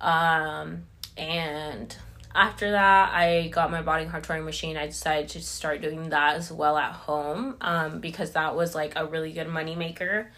Um, 0.00 0.84
and 1.16 1.94
after 2.34 2.70
that, 2.70 3.12
I 3.12 3.48
got 3.48 3.70
my 3.70 3.82
body 3.82 4.06
contouring 4.06 4.44
machine. 4.44 4.76
I 4.76 4.86
decided 4.86 5.28
to 5.30 5.42
start 5.42 5.82
doing 5.82 6.10
that 6.10 6.36
as 6.36 6.50
well 6.50 6.76
at 6.78 6.92
home 6.92 7.56
um, 7.60 8.00
because 8.00 8.32
that 8.32 8.56
was 8.56 8.74
like 8.74 8.94
a 8.96 9.06
really 9.06 9.32
good 9.32 9.48
money 9.48 9.76
maker 9.76 10.30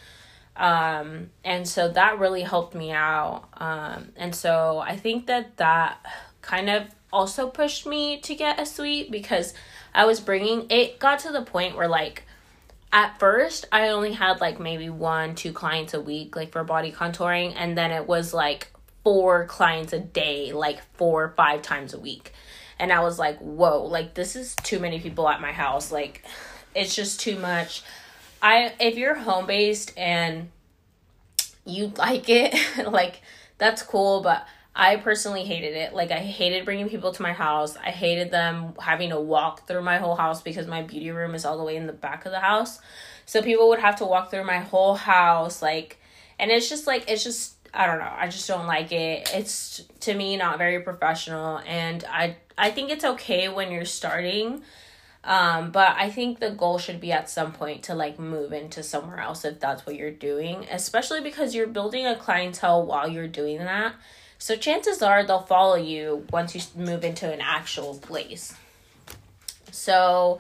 um 0.57 1.31
and 1.45 1.67
so 1.67 1.89
that 1.89 2.19
really 2.21 2.43
helped 2.43 2.75
me 2.75 2.93
out 2.93 3.49
um 3.57 4.13
and 4.17 4.35
so 4.35 4.79
i 4.79 4.97
think 4.97 5.27
that 5.27 5.57
that 5.57 5.99
kind 6.43 6.71
of 6.71 6.85
also 7.15 7.49
pushed 7.49 7.87
me 7.87 8.19
to 8.21 8.35
get 8.35 8.61
a 8.61 8.67
suite 8.67 9.11
because 9.11 9.55
i 9.95 10.05
was 10.05 10.21
bringing 10.21 10.67
it 10.69 10.99
got 10.99 11.19
to 11.21 11.31
the 11.31 11.43
point 11.43 11.77
where 11.77 11.89
like 11.89 12.25
at 12.93 13.19
first 13.19 13.65
i 13.73 13.89
only 13.89 14.13
had 14.13 14.41
like 14.41 14.59
maybe 14.61 14.91
one 14.91 15.35
two 15.35 15.53
clients 15.53 15.95
a 15.95 16.01
week 16.01 16.37
like 16.37 16.53
for 16.53 16.65
body 16.65 16.93
contouring 16.93 17.55
and 17.57 17.79
then 17.79 17.91
it 17.91 18.07
was 18.07 18.35
like 18.35 18.69
four 19.05 19.45
clients 19.45 19.93
a 19.93 20.01
day 20.01 20.53
like 20.53 20.81
four 20.97 21.25
or 21.25 21.29
five 21.37 21.63
times 21.63 21.95
a 21.95 22.01
week. 22.01 22.33
And 22.79 22.93
i 22.93 23.01
was 23.01 23.19
like 23.19 23.39
whoa 23.39 23.85
like 23.85 24.15
this 24.15 24.35
is 24.35 24.57
too 24.57 24.81
many 24.81 24.99
people 24.99 25.29
at 25.29 25.41
my 25.41 25.53
house. 25.53 25.93
Like 25.93 26.25
it's 26.75 26.97
just 26.97 27.21
too 27.21 27.39
much. 27.39 27.83
I 28.43 28.73
if 28.81 28.97
you're 28.97 29.15
home 29.15 29.47
based 29.47 29.97
and 29.97 30.51
you 31.65 31.93
like 31.97 32.29
it, 32.29 32.55
like 32.91 33.21
that's 33.59 33.83
cool, 33.83 34.23
but 34.23 34.47
I 34.77 34.97
personally 34.97 35.45
hated 35.45 35.75
it. 35.75 35.95
Like 35.95 36.11
I 36.11 36.19
hated 36.19 36.65
bringing 36.65 36.89
people 36.89 37.13
to 37.13 37.23
my 37.23 37.33
house. 37.33 37.77
I 37.77 37.91
hated 37.91 38.31
them 38.31 38.75
having 38.81 39.11
to 39.11 39.21
walk 39.21 39.69
through 39.69 39.83
my 39.83 39.99
whole 39.99 40.17
house 40.17 40.43
because 40.43 40.67
my 40.67 40.83
beauty 40.83 41.11
room 41.11 41.35
is 41.35 41.45
all 41.45 41.57
the 41.57 41.65
way 41.65 41.77
in 41.77 41.87
the 41.87 41.93
back 41.93 42.27
of 42.27 42.33
the 42.33 42.41
house. 42.41 42.81
So 43.25 43.41
people 43.41 43.69
would 43.69 43.79
have 43.79 43.97
to 43.97 44.05
walk 44.05 44.31
through 44.31 44.45
my 44.45 44.59
whole 44.59 44.95
house 44.95 45.63
like 45.63 45.99
and 46.39 46.51
it's 46.51 46.69
just 46.69 46.87
like 46.87 47.09
it's 47.09 47.23
just 47.23 47.55
I 47.73 47.87
don't 47.87 47.99
know. 47.99 48.13
I 48.17 48.29
just 48.29 48.47
don't 48.47 48.67
like 48.67 48.93
it. 48.93 49.31
It's 49.33 49.83
to 50.01 50.15
me 50.15 50.37
not 50.37 50.59
very 50.59 50.81
professional 50.81 51.61
and 51.67 52.05
I 52.11 52.37
I 52.59 52.71
think 52.71 52.91
it's 52.91 53.05
okay 53.05 53.49
when 53.49 53.71
you're 53.71 53.85
starting. 53.85 54.63
Um, 55.23 55.71
but 55.71 55.95
I 55.97 56.11
think 56.11 56.39
the 56.39 56.51
goal 56.51 56.79
should 56.79 57.01
be 57.01 57.11
at 57.11 57.31
some 57.31 57.53
point 57.53 57.85
to 57.85 57.95
like 57.95 58.19
move 58.19 58.53
into 58.53 58.83
somewhere 58.83 59.21
else 59.21 59.45
if 59.45 59.59
that's 59.59 59.87
what 59.87 59.97
you're 59.97 60.11
doing, 60.11 60.67
especially 60.71 61.23
because 61.23 61.55
you're 61.55 61.67
building 61.67 62.07
a 62.07 62.15
clientele 62.15 62.85
while 62.85 63.09
you're 63.09 63.29
doing 63.29 63.59
that. 63.59 63.95
So 64.45 64.57
chances 64.57 65.01
are 65.01 65.25
they'll 65.25 65.41
follow 65.41 65.77
you 65.77 66.27
once 66.31 66.55
you 66.55 66.61
move 66.77 67.03
into 67.03 67.33
an 67.33 67.41
actual 67.41 67.95
place. 67.95 68.55
So 69.71 70.39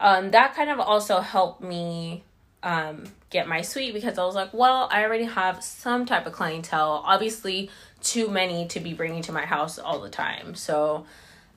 um, 0.00 0.32
that 0.32 0.56
kind 0.56 0.70
of 0.70 0.80
also 0.80 1.20
helped 1.20 1.62
me 1.62 2.24
um, 2.64 3.04
get 3.30 3.46
my 3.46 3.62
suite 3.62 3.94
because 3.94 4.18
I 4.18 4.24
was 4.24 4.34
like, 4.34 4.52
well, 4.52 4.88
I 4.90 5.04
already 5.04 5.26
have 5.26 5.62
some 5.62 6.04
type 6.04 6.26
of 6.26 6.32
clientele. 6.32 7.04
Obviously, 7.06 7.70
too 8.02 8.26
many 8.26 8.66
to 8.66 8.80
be 8.80 8.92
bringing 8.92 9.22
to 9.22 9.30
my 9.30 9.44
house 9.44 9.78
all 9.78 10.00
the 10.00 10.10
time. 10.10 10.56
So 10.56 11.06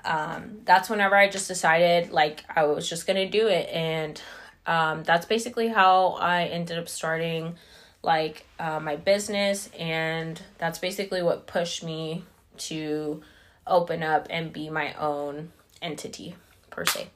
um, 0.05 0.59
that's 0.65 0.91
whenever 0.91 1.15
I 1.15 1.27
just 1.27 1.47
decided 1.47 2.11
like 2.11 2.43
I 2.55 2.65
was 2.65 2.87
just 2.87 3.07
gonna 3.07 3.27
do 3.27 3.47
it, 3.47 3.69
and 3.69 4.21
um, 4.67 5.03
that's 5.03 5.25
basically 5.25 5.69
how 5.69 6.09
I 6.09 6.43
ended 6.43 6.77
up 6.77 6.89
starting 6.89 7.55
like 8.07 8.45
uh, 8.57 8.79
my 8.79 8.95
business, 8.95 9.69
and 9.77 10.41
that's 10.57 10.79
basically 10.79 11.21
what 11.21 11.45
pushed 11.45 11.83
me 11.83 12.23
to 12.57 13.21
open 13.67 14.01
up 14.01 14.27
and 14.29 14.53
be 14.53 14.69
my 14.69 14.93
own 14.93 15.51
entity 15.81 16.33
per 16.69 16.85
se. 16.85 17.09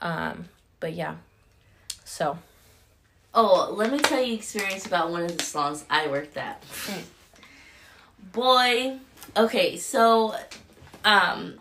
Um, 0.00 0.46
but 0.80 0.92
yeah, 0.92 1.14
so. 2.04 2.36
Oh, 3.34 3.72
let 3.72 3.90
me 3.90 3.98
tell 3.98 4.20
you 4.20 4.34
experience 4.34 4.84
about 4.84 5.10
one 5.10 5.22
of 5.22 5.38
the 5.38 5.42
salons 5.42 5.86
I 5.88 6.08
worked 6.08 6.36
at. 6.36 6.60
Mm. 6.62 7.04
Boy, 8.32 8.98
okay, 9.36 9.76
so 9.78 10.34
um 11.04 11.54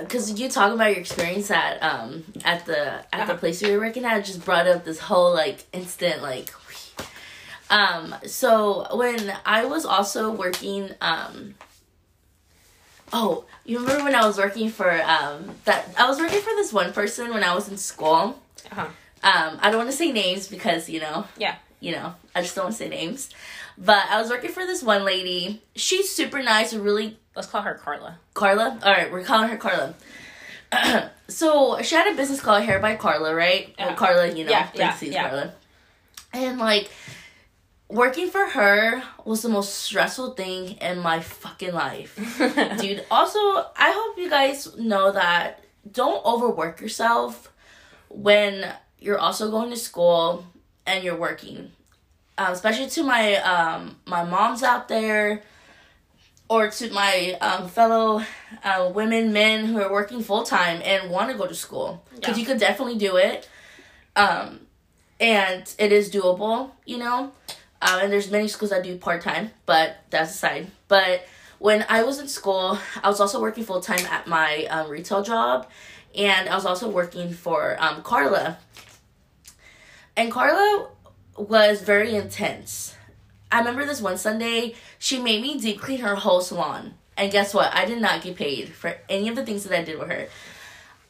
because 0.00 0.38
you 0.38 0.48
talk 0.48 0.72
about 0.72 0.90
your 0.90 1.00
experience 1.00 1.50
at 1.50 1.82
um 1.82 2.24
at 2.44 2.64
the 2.66 2.78
at 2.78 3.06
uh-huh. 3.12 3.32
the 3.32 3.34
place 3.38 3.62
we 3.62 3.70
were 3.72 3.78
working 3.78 4.04
at 4.04 4.24
just 4.24 4.44
brought 4.44 4.66
up 4.66 4.84
this 4.84 4.98
whole 4.98 5.32
like 5.32 5.64
instant 5.72 6.22
like 6.22 6.50
um 7.70 8.14
so 8.26 8.86
when 8.96 9.32
i 9.46 9.64
was 9.64 9.84
also 9.84 10.30
working 10.30 10.90
um 11.00 11.54
oh 13.12 13.44
you 13.64 13.78
remember 13.78 14.04
when 14.04 14.14
i 14.14 14.26
was 14.26 14.36
working 14.36 14.68
for 14.68 14.90
um 15.02 15.54
that 15.64 15.88
i 15.98 16.06
was 16.06 16.18
working 16.18 16.40
for 16.40 16.50
this 16.50 16.72
one 16.72 16.92
person 16.92 17.32
when 17.32 17.44
i 17.44 17.54
was 17.54 17.68
in 17.68 17.76
school. 17.76 18.38
Uh-huh. 18.70 18.82
um 19.22 19.58
i 19.62 19.70
don't 19.70 19.78
want 19.78 19.90
to 19.90 19.96
say 19.96 20.12
names 20.12 20.48
because 20.48 20.88
you 20.88 21.00
know 21.00 21.24
yeah. 21.38 21.56
you 21.80 21.92
know 21.92 22.14
i 22.34 22.42
just 22.42 22.54
don't 22.54 22.66
want 22.66 22.76
to 22.76 22.78
say 22.78 22.88
names. 22.88 23.30
But 23.80 24.06
i 24.10 24.20
was 24.20 24.28
working 24.28 24.50
for 24.50 24.66
this 24.66 24.82
one 24.82 25.04
lady. 25.04 25.62
She's 25.76 26.10
super 26.12 26.42
nice 26.42 26.72
and 26.72 26.82
really 26.82 27.16
Let's 27.38 27.46
call 27.46 27.62
her 27.62 27.74
Carla. 27.74 28.18
Carla? 28.34 28.80
All 28.82 28.92
right, 28.92 29.12
we're 29.12 29.22
calling 29.22 29.48
her 29.48 29.56
Carla. 29.56 29.94
so 31.28 31.80
she 31.82 31.94
had 31.94 32.12
a 32.12 32.16
business 32.16 32.40
called 32.40 32.64
Hair 32.64 32.80
by 32.80 32.96
Carla, 32.96 33.32
right? 33.32 33.72
Yeah. 33.78 33.86
Well, 33.86 33.94
Carla, 33.94 34.26
you 34.26 34.42
know, 34.42 34.50
yeah, 34.50 34.68
yeah, 34.74 34.96
yeah. 35.00 35.28
Carla. 35.28 35.54
And 36.32 36.58
like 36.58 36.90
working 37.86 38.28
for 38.28 38.44
her 38.44 39.04
was 39.24 39.42
the 39.42 39.48
most 39.48 39.72
stressful 39.76 40.32
thing 40.32 40.78
in 40.78 40.98
my 40.98 41.20
fucking 41.20 41.72
life. 41.72 42.16
Dude, 42.80 43.04
also, 43.08 43.38
I 43.38 43.92
hope 43.94 44.18
you 44.18 44.28
guys 44.28 44.76
know 44.76 45.12
that 45.12 45.62
don't 45.92 46.26
overwork 46.26 46.80
yourself 46.80 47.52
when 48.08 48.68
you're 48.98 49.20
also 49.20 49.48
going 49.48 49.70
to 49.70 49.76
school 49.76 50.44
and 50.88 51.04
you're 51.04 51.14
working. 51.14 51.70
Uh, 52.36 52.48
especially 52.50 52.88
to 52.88 53.04
my 53.04 53.36
um 53.36 53.96
my 54.06 54.24
moms 54.24 54.64
out 54.64 54.88
there 54.88 55.44
or 56.48 56.70
to 56.70 56.90
my 56.92 57.36
um, 57.40 57.68
fellow 57.68 58.22
uh, 58.64 58.90
women, 58.94 59.32
men 59.32 59.66
who 59.66 59.80
are 59.80 59.92
working 59.92 60.22
full 60.22 60.42
time 60.44 60.80
and 60.84 61.10
want 61.10 61.30
to 61.30 61.36
go 61.36 61.46
to 61.46 61.54
school, 61.54 62.02
because 62.14 62.36
yeah. 62.36 62.40
you 62.40 62.46
could 62.46 62.58
definitely 62.58 62.96
do 62.96 63.16
it, 63.16 63.48
um, 64.16 64.60
and 65.20 65.74
it 65.78 65.92
is 65.92 66.10
doable, 66.10 66.70
you 66.86 66.98
know. 66.98 67.32
Um, 67.80 68.00
and 68.00 68.12
there's 68.12 68.30
many 68.30 68.48
schools 68.48 68.70
that 68.70 68.82
do 68.82 68.96
part 68.96 69.22
time, 69.22 69.50
but 69.66 69.98
that's 70.10 70.34
aside. 70.34 70.68
But 70.88 71.26
when 71.58 71.84
I 71.88 72.02
was 72.02 72.18
in 72.18 72.28
school, 72.28 72.78
I 73.02 73.08
was 73.08 73.20
also 73.20 73.40
working 73.40 73.64
full 73.64 73.80
time 73.80 74.04
at 74.06 74.26
my 74.26 74.64
um, 74.70 74.90
retail 74.90 75.22
job, 75.22 75.68
and 76.16 76.48
I 76.48 76.54
was 76.54 76.66
also 76.66 76.88
working 76.88 77.32
for 77.32 77.76
um, 77.78 78.02
Carla. 78.02 78.58
And 80.16 80.32
Carla 80.32 80.88
was 81.36 81.82
very 81.82 82.16
intense 82.16 82.96
I 83.50 83.58
remember 83.58 83.86
this 83.86 84.00
one 84.00 84.18
Sunday, 84.18 84.74
she 84.98 85.18
made 85.18 85.42
me 85.42 85.58
deep 85.58 85.80
clean 85.80 86.00
her 86.00 86.14
whole 86.14 86.40
salon. 86.40 86.94
And 87.16 87.32
guess 87.32 87.52
what? 87.52 87.74
I 87.74 87.84
did 87.84 88.00
not 88.00 88.22
get 88.22 88.36
paid 88.36 88.68
for 88.68 88.96
any 89.08 89.28
of 89.28 89.36
the 89.36 89.44
things 89.44 89.64
that 89.64 89.76
I 89.76 89.82
did 89.82 89.98
with 89.98 90.10
her. 90.10 90.28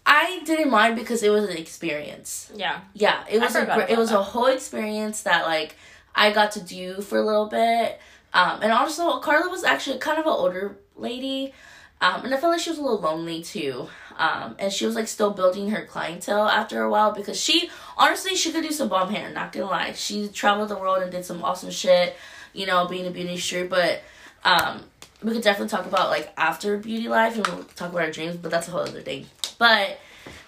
I 0.07 0.41
didn't 0.45 0.71
mind 0.71 0.97
because 0.97 1.23
it 1.23 1.31
was 1.31 1.45
an 1.45 1.57
experience. 1.57 2.51
Yeah. 2.55 2.81
Yeah, 2.95 3.25
it 3.29 3.41
was 3.41 3.55
a 3.55 3.93
it 3.93 3.99
was 3.99 4.09
that. 4.09 4.19
a 4.19 4.23
whole 4.23 4.47
experience 4.47 5.23
that 5.23 5.45
like 5.45 5.77
I 6.15 6.33
got 6.33 6.53
to 6.53 6.63
do 6.63 7.03
for 7.03 7.19
a 7.19 7.27
little 7.27 7.47
bit. 7.47 8.01
Um, 8.33 8.63
and 8.63 8.73
also 8.73 9.19
Carla 9.21 9.51
was 9.51 9.65
actually 9.65 9.99
kind 9.99 10.19
of 10.19 10.25
an 10.25 10.33
older 10.33 10.79
lady. 10.97 11.53
Um, 12.01 12.25
and 12.25 12.35
I 12.35 12.37
felt 12.37 12.53
like 12.53 12.61
she 12.61 12.71
was 12.71 12.79
a 12.79 12.83
little 12.83 13.01
lonely 13.01 13.43
too. 13.43 13.89
Um, 14.17 14.57
and 14.59 14.73
she 14.73 14.85
was 14.87 14.95
like 14.95 15.09
still 15.09 15.31
building 15.31 15.71
her 15.71 15.85
clientele 15.85 16.49
after 16.49 16.83
a 16.83 16.91
while 16.91 17.13
because 17.13 17.41
she 17.41 17.71
honestly 17.97 18.35
she 18.35 18.51
could 18.53 18.65
do 18.65 18.73
some 18.73 18.89
bomb 18.89 19.13
hair. 19.13 19.31
Not 19.31 19.53
gonna 19.53 19.67
lie, 19.67 19.93
she 19.93 20.29
traveled 20.29 20.69
the 20.69 20.77
world 20.77 21.03
and 21.03 21.11
did 21.11 21.25
some 21.25 21.43
awesome 21.45 21.71
shit. 21.71 22.17
You 22.53 22.67
know, 22.67 22.87
being 22.89 23.07
a 23.07 23.11
beauty 23.11 23.29
industry, 23.29 23.67
but 23.67 24.03
um, 24.45 24.83
we 25.23 25.33
could 25.33 25.43
definitely 25.43 25.69
talk 25.69 25.87
about 25.87 26.11
like 26.11 26.33
after 26.37 26.79
beauty 26.79 27.09
life 27.09 27.37
and 27.37 27.47
we'll 27.47 27.65
talk 27.65 27.91
about 27.91 28.03
our 28.03 28.11
dreams. 28.11 28.37
But 28.37 28.51
that's 28.51 28.69
a 28.69 28.71
whole 28.71 28.81
other 28.81 29.01
thing. 29.03 29.27
But 29.59 29.99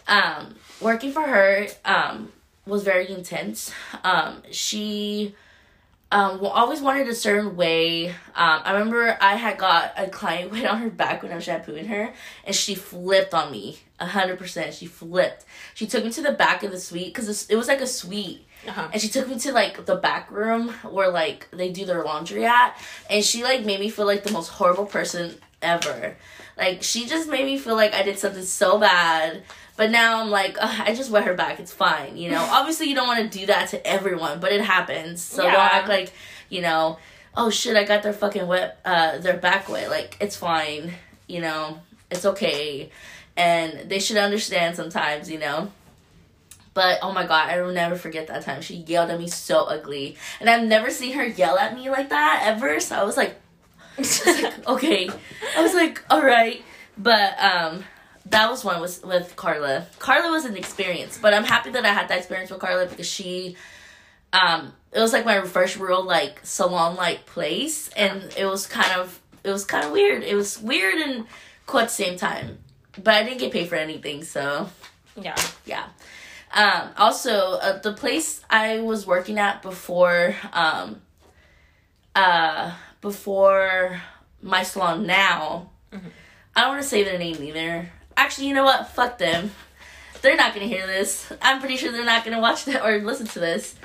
um, 0.09 0.55
working 0.81 1.13
for 1.13 1.23
her 1.23 1.69
um, 1.85 2.33
was 2.67 2.83
very 2.83 3.09
intense. 3.09 3.73
Um, 4.03 4.43
she 4.51 5.35
um, 6.13 6.45
always 6.45 6.81
wanted 6.81 7.09
a 7.09 7.15
certain 7.15 7.57
way. 7.57 8.09
Um, 8.09 8.15
I 8.35 8.73
remember 8.73 9.17
I 9.21 9.37
had 9.37 9.59
got 9.59 9.93
a 9.97 10.09
client 10.09 10.51
went 10.53 10.67
on 10.67 10.79
her 10.79 10.91
back 10.91 11.23
when 11.23 11.33
I 11.33 11.37
was 11.37 11.45
shampooing 11.45 11.87
her, 11.87 12.13
and 12.45 12.55
she 12.55 12.75
flipped 12.75 13.35
on 13.35 13.51
me. 13.51 13.79
A 14.01 14.07
hundred 14.07 14.39
percent, 14.39 14.75
she 14.75 14.87
flipped. 14.87 15.45
She 15.75 15.87
took 15.87 16.05
me 16.05 16.11
to 16.13 16.23
the 16.23 16.33
back 16.33 16.63
of 16.63 16.73
the 16.73 16.81
suite 16.81 17.15
because 17.15 17.49
it 17.49 17.57
was 17.57 17.69
like 17.69 17.81
a 17.81 17.87
suite, 17.87 18.47
uh-huh. 18.67 18.89
and 18.93 19.01
she 19.01 19.09
took 19.09 19.29
me 19.29 19.39
to 19.39 19.53
like 19.53 19.85
the 19.85 19.97
back 19.97 20.31
room 20.31 20.71
where 20.91 21.11
like 21.11 21.49
they 21.53 21.71
do 21.71 21.85
their 21.85 22.03
laundry 22.03 22.47
at, 22.47 22.77
and 23.09 23.25
she 23.25 23.45
like 23.45 23.65
made 23.65 23.79
me 23.79 23.91
feel 23.91 24.07
like 24.07 24.25
the 24.25 24.33
most 24.33 24.49
horrible 24.49 24.87
person 24.87 25.35
ever. 25.63 26.17
Like 26.57 26.83
she 26.83 27.07
just 27.07 27.29
made 27.29 27.45
me 27.45 27.59
feel 27.59 27.77
like 27.77 27.95
I 27.95 28.03
did 28.03 28.19
something 28.19 28.43
so 28.43 28.79
bad. 28.79 29.43
But 29.81 29.91
now 29.91 30.21
I'm 30.21 30.29
like, 30.29 30.59
I 30.61 30.95
just 30.95 31.11
wet 31.11 31.25
her 31.25 31.33
back. 31.33 31.59
It's 31.59 31.73
fine, 31.73 32.19
you 32.19 32.31
know. 32.31 32.47
Obviously, 32.51 32.91
you 32.91 32.95
don't 32.95 33.07
want 33.07 33.33
to 33.33 33.39
do 33.39 33.47
that 33.47 33.71
to 33.71 33.87
everyone, 33.87 34.39
but 34.39 34.53
it 34.53 34.61
happens. 34.61 35.23
So 35.23 35.43
yeah. 35.43 35.53
don't 35.53 35.75
act 35.75 35.89
like, 35.89 36.13
you 36.51 36.61
know, 36.61 36.99
oh 37.35 37.49
shit, 37.49 37.79
I 37.79 37.85
got 37.85 38.03
their 38.03 38.13
fucking 38.13 38.47
wet, 38.47 38.79
uh, 38.85 39.17
their 39.17 39.39
back 39.39 39.71
wet. 39.71 39.89
Like 39.89 40.19
it's 40.21 40.37
fine, 40.37 40.93
you 41.29 41.41
know. 41.41 41.81
It's 42.11 42.27
okay, 42.27 42.91
and 43.39 43.89
they 43.89 44.01
should 44.01 44.19
understand 44.19 44.77
sometimes, 44.77 45.31
you 45.31 45.39
know. 45.39 45.73
But 46.75 46.99
oh 47.01 47.13
my 47.13 47.27
god, 47.27 47.49
I 47.49 47.63
will 47.63 47.73
never 47.73 47.97
forget 47.97 48.27
that 48.27 48.43
time. 48.43 48.61
She 48.61 48.75
yelled 48.75 49.09
at 49.09 49.19
me 49.19 49.29
so 49.29 49.65
ugly, 49.65 50.19
and 50.41 50.51
I've 50.51 50.69
never 50.69 50.91
seen 50.91 51.15
her 51.15 51.25
yell 51.25 51.57
at 51.57 51.75
me 51.75 51.89
like 51.89 52.11
that 52.11 52.43
ever. 52.45 52.81
So 52.81 52.97
I 52.97 53.05
was 53.05 53.17
like, 53.17 53.35
I 53.97 54.01
was 54.01 54.27
like 54.27 54.69
okay. 54.69 55.09
I 55.57 55.63
was 55.63 55.73
like, 55.73 56.05
all 56.11 56.23
right. 56.23 56.63
But 56.99 57.43
um, 57.43 57.85
that 58.31 58.49
was 58.49 58.65
one 58.65 58.81
was 58.81 59.03
with 59.03 59.35
Carla. 59.37 59.87
Carla 59.99 60.31
was 60.31 60.45
an 60.45 60.57
experience, 60.57 61.19
but 61.21 61.35
I'm 61.35 61.45
happy 61.45 61.71
that 61.71 61.85
I 61.85 61.93
had 61.93 62.09
that 62.09 62.19
experience 62.19 62.51
with 62.51 62.61
Carla 62.61 62.87
because 62.87 63.09
she 63.09 63.57
um 64.33 64.73
it 64.93 65.01
was 65.01 65.13
like 65.13 65.25
my 65.25 65.41
first 65.43 65.77
real 65.79 66.05
like 66.05 66.41
salon 66.45 66.97
like 66.97 67.27
place 67.27 67.89
and 67.89 68.33
it 68.37 68.47
was 68.47 68.67
kind 68.67 68.93
of 68.93 69.21
it 69.43 69.51
was 69.51 69.65
kind 69.65 69.85
of 69.85 69.93
weird. 69.93 70.23
It 70.23 70.35
was 70.35 70.61
weird 70.61 70.95
and 70.95 71.27
cool 71.67 71.81
at 71.81 71.89
the 71.89 71.95
same 71.95 72.17
time. 72.17 72.59
But 73.03 73.15
I 73.15 73.23
didn't 73.25 73.39
get 73.39 73.53
paid 73.53 73.69
for 73.69 73.77
anything, 73.77 74.23
so 74.25 74.69
yeah. 75.21 75.37
Yeah. 75.65 75.87
Um 76.55 76.91
also 76.97 77.55
uh, 77.55 77.79
the 77.81 77.93
place 77.93 78.43
I 78.49 78.81
was 78.81 79.07
working 79.07 79.39
at 79.39 79.63
before 79.63 80.37
um 80.53 81.01
uh 82.15 82.75
before 83.01 84.01
my 84.41 84.63
salon 84.63 85.07
now. 85.07 85.71
Mm-hmm. 85.93 86.09
I 86.55 86.61
don't 86.63 86.71
want 86.71 86.83
to 86.83 86.89
say 86.89 87.03
their 87.03 87.19
name 87.19 87.43
either. 87.43 87.91
Actually, 88.21 88.49
you 88.49 88.55
know 88.55 88.65
what? 88.65 88.87
Fuck 88.89 89.17
them. 89.17 89.51
They're 90.21 90.37
not 90.37 90.53
gonna 90.53 90.67
hear 90.67 90.87
this. 90.87 91.33
I'm 91.41 91.59
pretty 91.59 91.79
sure 91.79 91.91
they're 91.91 92.05
not 92.05 92.23
gonna 92.23 92.39
watch 92.39 92.67
that 92.67 92.85
or 92.85 92.99
listen 92.99 93.27
to 93.29 93.41
this. 93.41 93.77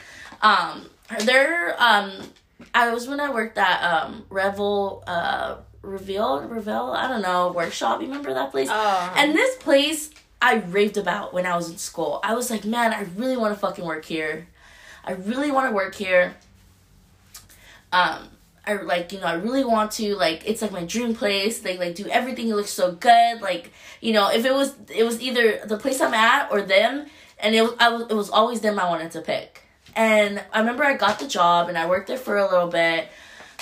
Um, 0.41 0.89
they're 1.21 1.81
um 1.81 2.11
I 2.73 2.93
was 2.93 3.07
when 3.07 3.21
I 3.21 3.31
worked 3.33 3.57
at 3.57 3.81
um 3.81 4.25
Revel 4.29 5.05
uh 5.07 5.55
Reveal 5.81 6.41
Revel 6.41 6.91
I 6.91 7.07
don't 7.07 7.21
know 7.21 7.53
workshop. 7.53 8.01
You 8.01 8.07
remember 8.07 8.33
that 8.33 8.51
place? 8.51 8.67
Oh. 8.69 9.13
And 9.15 9.33
this 9.33 9.55
place 9.55 10.11
I 10.41 10.55
raved 10.55 10.97
about 10.97 11.33
when 11.33 11.45
I 11.45 11.55
was 11.55 11.69
in 11.69 11.77
school. 11.77 12.19
I 12.21 12.33
was 12.33 12.51
like, 12.51 12.65
man, 12.65 12.91
I 12.91 13.07
really 13.15 13.37
want 13.37 13.53
to 13.53 13.59
fucking 13.59 13.85
work 13.85 14.03
here. 14.03 14.47
I 15.05 15.13
really 15.13 15.49
want 15.49 15.69
to 15.69 15.73
work 15.73 15.95
here. 15.95 16.35
Um, 17.93 18.27
I 18.67 18.73
like 18.75 19.11
you 19.11 19.19
know 19.19 19.27
I 19.27 19.33
really 19.33 19.63
want 19.63 19.91
to 19.93 20.15
like 20.15 20.43
it's 20.45 20.61
like 20.61 20.71
my 20.71 20.83
dream 20.83 21.15
place. 21.15 21.59
They 21.59 21.77
like 21.77 21.95
do 21.95 22.07
everything. 22.07 22.49
It 22.49 22.55
looks 22.55 22.71
so 22.71 22.91
good. 22.91 23.41
Like 23.41 23.71
you 24.01 24.13
know 24.13 24.29
if 24.31 24.45
it 24.45 24.53
was 24.53 24.75
it 24.93 25.03
was 25.03 25.21
either 25.21 25.61
the 25.65 25.77
place 25.77 26.01
I'm 26.01 26.13
at 26.13 26.51
or 26.51 26.61
them, 26.61 27.05
and 27.39 27.55
it 27.55 27.61
was 27.61 27.73
I 27.79 27.89
was 27.89 28.07
it 28.09 28.13
was 28.13 28.29
always 28.29 28.61
them 28.61 28.79
I 28.79 28.89
wanted 28.89 29.11
to 29.11 29.21
pick. 29.21 29.61
And 29.95 30.43
I 30.51 30.59
remember 30.59 30.83
I 30.83 30.95
got 30.97 31.19
the 31.19 31.27
job 31.27 31.69
and 31.69 31.77
I 31.77 31.87
worked 31.87 32.07
there 32.07 32.17
for 32.17 32.37
a 32.37 32.49
little 32.49 32.67
bit. 32.67 33.07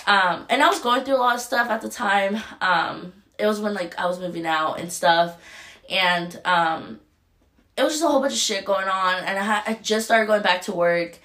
Um, 0.06 0.46
and 0.50 0.62
I 0.62 0.68
was 0.68 0.80
going 0.80 1.04
through 1.04 1.16
a 1.16 1.18
lot 1.18 1.36
of 1.36 1.42
stuff 1.42 1.70
at 1.70 1.82
the 1.82 1.90
time. 1.90 2.42
Um, 2.60 3.14
it 3.38 3.46
was 3.46 3.60
when 3.60 3.74
like 3.74 3.98
I 3.98 4.06
was 4.06 4.20
moving 4.20 4.46
out 4.46 4.80
and 4.80 4.92
stuff, 4.92 5.38
and 5.90 6.40
um, 6.46 7.00
it 7.78 7.84
was 7.84 7.94
just 7.94 8.04
a 8.04 8.08
whole 8.08 8.22
bunch 8.22 8.34
of 8.34 8.40
shit 8.40 8.66
going 8.66 8.88
on. 8.88 9.24
And 9.24 9.38
I, 9.38 9.44
had, 9.44 9.64
I 9.66 9.74
just 9.76 10.06
started 10.06 10.28
going 10.28 10.42
back 10.42 10.64
to 10.64 10.74
work, 10.74 11.18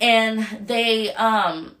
and 0.00 0.46
they 0.66 1.12
um, 1.14 1.76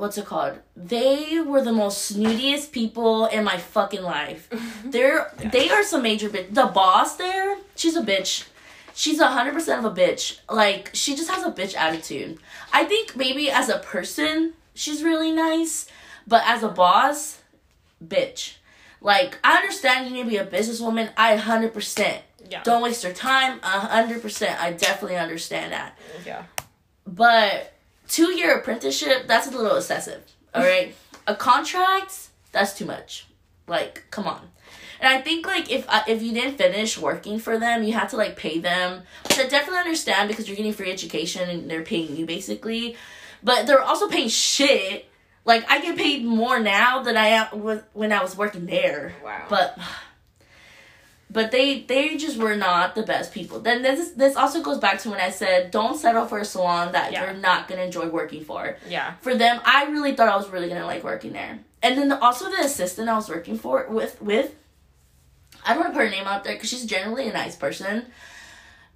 what's 0.00 0.18
it 0.18 0.24
called? 0.24 0.58
They 0.74 1.40
were 1.40 1.62
the 1.62 1.72
most 1.72 2.12
snootiest 2.12 2.72
people 2.72 3.26
in 3.26 3.44
my 3.44 3.58
fucking 3.58 4.02
life. 4.02 4.48
They're 4.84 5.32
they 5.52 5.70
are 5.70 5.84
some 5.84 6.02
major 6.02 6.28
bitch. 6.28 6.52
The 6.52 6.66
boss 6.66 7.16
there, 7.16 7.58
she's 7.76 7.96
a 7.96 8.02
bitch. 8.02 8.46
She's 8.94 9.20
a 9.20 9.28
hundred 9.28 9.54
percent 9.54 9.84
of 9.84 9.92
a 9.92 9.94
bitch. 9.94 10.40
Like 10.50 10.90
she 10.94 11.14
just 11.14 11.30
has 11.30 11.44
a 11.44 11.52
bitch 11.52 11.76
attitude. 11.76 12.38
I 12.72 12.84
think 12.84 13.14
maybe 13.14 13.50
as 13.50 13.68
a 13.68 13.78
person 13.78 14.54
she's 14.74 15.04
really 15.04 15.30
nice, 15.30 15.86
but 16.26 16.42
as 16.46 16.62
a 16.62 16.68
boss, 16.68 17.40
bitch. 18.04 18.54
Like 19.00 19.38
I 19.44 19.56
understand 19.56 20.06
you 20.06 20.12
need 20.14 20.24
to 20.24 20.30
be 20.30 20.36
a 20.38 20.46
businesswoman. 20.46 21.10
I 21.16 21.36
hundred 21.36 21.74
percent. 21.74 22.22
Yeah. 22.48 22.62
Don't 22.62 22.82
waste 22.82 23.04
your 23.04 23.12
time. 23.12 23.60
A 23.62 23.80
hundred 23.80 24.22
percent. 24.22 24.60
I 24.60 24.72
definitely 24.72 25.18
understand 25.18 25.72
that. 25.72 25.96
Yeah. 26.26 26.44
But 27.06 27.74
two 28.10 28.36
year 28.36 28.58
apprenticeship, 28.58 29.26
that's 29.26 29.46
a 29.46 29.50
little 29.50 29.76
excessive. 29.76 30.22
All 30.54 30.62
right, 30.62 30.94
a 31.26 31.34
contract, 31.34 32.28
that's 32.52 32.76
too 32.76 32.84
much. 32.84 33.26
Like, 33.66 34.04
come 34.10 34.26
on. 34.26 34.50
And 35.00 35.08
I 35.08 35.22
think 35.22 35.46
like 35.46 35.70
if 35.70 35.86
uh, 35.88 36.02
if 36.06 36.22
you 36.22 36.32
didn't 36.32 36.58
finish 36.58 36.98
working 36.98 37.38
for 37.38 37.58
them, 37.58 37.82
you 37.82 37.94
had 37.94 38.10
to 38.10 38.16
like 38.16 38.36
pay 38.36 38.58
them, 38.58 39.02
which 39.26 39.38
I 39.38 39.46
definitely 39.46 39.78
understand 39.78 40.28
because 40.28 40.46
you're 40.46 40.56
getting 40.56 40.74
free 40.74 40.92
education 40.92 41.48
and 41.48 41.70
they're 41.70 41.82
paying 41.82 42.16
you 42.16 42.26
basically. 42.26 42.96
But 43.42 43.66
they're 43.66 43.80
also 43.80 44.08
paying 44.08 44.28
shit. 44.28 45.06
Like 45.46 45.64
I 45.70 45.80
get 45.80 45.96
paid 45.96 46.24
more 46.24 46.60
now 46.60 47.02
than 47.02 47.16
I 47.16 47.28
am 47.28 47.46
when 47.94 48.12
I 48.12 48.22
was 48.22 48.36
working 48.36 48.66
there. 48.66 49.14
Wow. 49.24 49.46
But 49.48 49.78
but 51.32 51.50
they 51.52 51.82
they 51.82 52.16
just 52.16 52.36
were 52.38 52.56
not 52.56 52.94
the 52.94 53.02
best 53.02 53.32
people. 53.32 53.60
Then 53.60 53.82
this 53.82 54.10
this 54.12 54.36
also 54.36 54.62
goes 54.62 54.78
back 54.78 54.98
to 55.00 55.10
when 55.10 55.20
I 55.20 55.30
said 55.30 55.70
don't 55.70 55.96
settle 55.96 56.26
for 56.26 56.38
a 56.38 56.44
salon 56.44 56.92
that 56.92 57.12
Yeah. 57.12 57.24
you're 57.24 57.34
not 57.40 57.68
gonna 57.68 57.82
enjoy 57.82 58.08
working 58.08 58.44
for. 58.44 58.76
Yeah. 58.88 59.14
For 59.20 59.34
them, 59.34 59.60
I 59.64 59.84
really 59.86 60.14
thought 60.14 60.28
I 60.28 60.36
was 60.36 60.48
really 60.50 60.68
gonna 60.68 60.86
like 60.86 61.04
working 61.04 61.32
there. 61.32 61.60
And 61.82 61.96
then 61.96 62.08
the, 62.08 62.18
also 62.22 62.50
the 62.50 62.60
assistant 62.60 63.08
I 63.08 63.14
was 63.14 63.28
working 63.28 63.56
for 63.58 63.86
with 63.88 64.20
with, 64.20 64.54
I 65.64 65.72
don't 65.74 65.82
want 65.82 65.94
to 65.94 65.98
put 65.98 66.04
her 66.04 66.10
name 66.10 66.26
out 66.26 66.44
there 66.44 66.54
because 66.54 66.68
she's 66.68 66.84
generally 66.84 67.28
a 67.28 67.32
nice 67.32 67.54
person, 67.56 68.06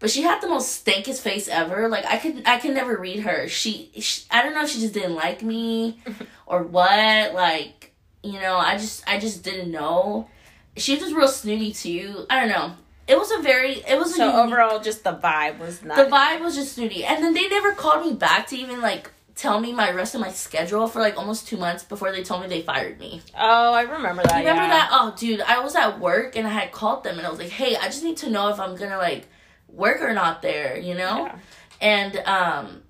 but 0.00 0.10
she 0.10 0.22
had 0.22 0.40
the 0.40 0.48
most 0.48 0.70
stankest 0.72 1.22
face 1.22 1.46
ever. 1.48 1.88
Like 1.88 2.04
I 2.04 2.16
could 2.18 2.42
I 2.46 2.58
could 2.58 2.74
never 2.74 2.96
read 2.96 3.20
her. 3.20 3.48
She, 3.48 3.90
she 3.98 4.24
I 4.30 4.42
don't 4.42 4.54
know 4.54 4.64
if 4.64 4.70
she 4.70 4.80
just 4.80 4.92
didn't 4.94 5.14
like 5.14 5.42
me 5.42 6.00
or 6.46 6.62
what. 6.62 7.32
Like 7.32 7.92
you 8.22 8.40
know 8.40 8.56
I 8.56 8.76
just 8.76 9.02
I 9.08 9.18
just 9.18 9.42
didn't 9.44 9.70
know. 9.70 10.28
She 10.76 10.92
was 10.94 11.00
just 11.02 11.14
real 11.14 11.28
snooty 11.28 11.72
too. 11.72 12.26
I 12.30 12.40
don't 12.40 12.48
know. 12.48 12.72
It 13.06 13.18
was 13.18 13.30
a 13.32 13.38
very 13.42 13.74
it 13.86 13.98
was 13.98 14.12
a 14.12 14.16
So 14.16 14.26
unique- 14.28 14.44
overall, 14.46 14.80
just 14.80 15.04
the 15.04 15.12
vibe 15.12 15.58
was 15.58 15.82
not. 15.82 15.96
the 15.96 16.04
vibe 16.04 16.40
was 16.40 16.54
just 16.54 16.74
snooty. 16.74 17.04
And 17.04 17.22
then 17.22 17.34
they 17.34 17.48
never 17.48 17.72
called 17.72 18.04
me 18.06 18.14
back 18.14 18.46
to 18.48 18.56
even 18.56 18.80
like 18.80 19.10
tell 19.34 19.60
me 19.60 19.72
my 19.72 19.90
rest 19.90 20.14
of 20.14 20.20
my 20.20 20.30
schedule 20.30 20.86
for 20.86 21.00
like 21.00 21.18
almost 21.18 21.46
two 21.48 21.56
months 21.56 21.82
before 21.84 22.12
they 22.12 22.22
told 22.22 22.40
me 22.42 22.48
they 22.48 22.62
fired 22.62 22.98
me. 23.00 23.20
Oh, 23.38 23.72
I 23.74 23.82
remember 23.82 24.22
that. 24.22 24.32
You 24.42 24.48
remember 24.48 24.62
yeah. 24.62 24.68
that? 24.68 24.88
Oh, 24.92 25.14
dude, 25.18 25.40
I 25.42 25.58
was 25.60 25.74
at 25.74 25.98
work 26.00 26.36
and 26.36 26.46
I 26.46 26.50
had 26.50 26.72
called 26.72 27.04
them 27.04 27.18
and 27.18 27.26
I 27.26 27.30
was 27.30 27.38
like, 27.40 27.50
hey, 27.50 27.76
I 27.76 27.86
just 27.86 28.02
need 28.04 28.16
to 28.18 28.30
know 28.30 28.48
if 28.48 28.58
I'm 28.60 28.74
gonna 28.76 28.96
like 28.98 29.26
work 29.68 30.00
or 30.00 30.12
not 30.14 30.40
there, 30.40 30.78
you 30.78 30.94
know? 30.94 31.26
Yeah. 31.26 31.38
And 31.80 32.16
um 32.26 32.82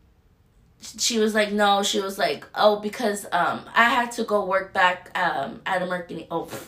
she 0.99 1.19
was 1.19 1.35
like, 1.35 1.51
no, 1.51 1.83
she 1.83 2.01
was 2.01 2.19
like, 2.19 2.47
oh, 2.55 2.79
because 2.79 3.25
um 3.33 3.63
I 3.75 3.85
had 3.89 4.13
to 4.13 4.25
go 4.25 4.45
work 4.45 4.73
back 4.73 5.11
um 5.19 5.61
at 5.67 5.83
a 5.83 5.87
Mercury. 5.87 6.27
Oh, 6.31 6.43
pfft. 6.45 6.67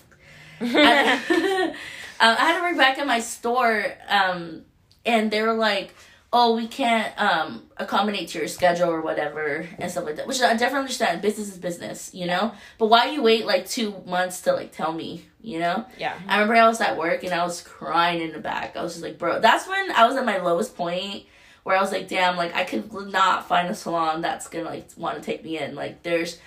I, 0.61 1.73
um, 1.73 1.75
I 2.21 2.35
had 2.35 2.57
to 2.57 2.62
work 2.62 2.77
back 2.77 2.99
at 2.99 3.07
my 3.07 3.21
store, 3.21 3.87
um, 4.09 4.62
and 5.05 5.31
they 5.31 5.42
were 5.42 5.55
like, 5.55 5.95
"Oh, 6.33 6.57
we 6.57 6.66
can't 6.66 7.12
um, 7.21 7.64
accommodate 7.77 8.29
to 8.29 8.38
your 8.38 8.49
schedule 8.49 8.88
or 8.88 9.01
whatever 9.01 9.69
and 9.79 9.90
stuff 9.90 10.05
like 10.05 10.16
that." 10.16 10.27
Which 10.27 10.40
I 10.40 10.53
definitely 10.53 10.81
understand. 10.81 11.23
Business 11.23 11.49
is 11.49 11.59
business, 11.59 12.14
you 12.14 12.27
know. 12.27 12.53
But 12.79 12.87
why 12.87 13.11
you 13.11 13.23
wait 13.23 13.47
like 13.47 13.69
two 13.69 13.95
months 14.07 14.42
to 14.42 14.53
like 14.53 14.73
tell 14.73 14.92
me, 14.92 15.25
you 15.40 15.59
know? 15.59 15.87
Yeah. 15.99 16.19
I 16.27 16.37
remember 16.37 16.55
I 16.55 16.69
was 16.69 16.81
at 16.81 16.97
work 16.97 17.23
and 17.23 17.33
I 17.33 17.45
was 17.45 17.61
crying 17.61 18.23
in 18.23 18.33
the 18.33 18.38
back. 18.38 18.77
I 18.77 18.83
was 18.83 18.95
just 18.95 19.05
like, 19.05 19.19
"Bro," 19.19 19.40
that's 19.40 19.69
when 19.69 19.90
I 19.92 20.07
was 20.07 20.16
at 20.16 20.25
my 20.25 20.38
lowest 20.38 20.77
point. 20.77 21.25
Where 21.64 21.77
I 21.77 21.81
was 21.81 21.90
like, 21.90 22.07
damn, 22.07 22.37
like 22.37 22.55
I 22.55 22.62
could 22.62 22.92
not 22.92 23.49
find 23.49 23.69
a 23.69 23.75
salon 23.75 24.21
that's 24.21 24.47
gonna 24.47 24.66
like 24.66 24.87
want 24.97 25.16
to 25.16 25.23
take 25.23 25.42
me 25.42 25.59
in. 25.59 25.75
Like, 25.75 26.05
there's 26.05 26.38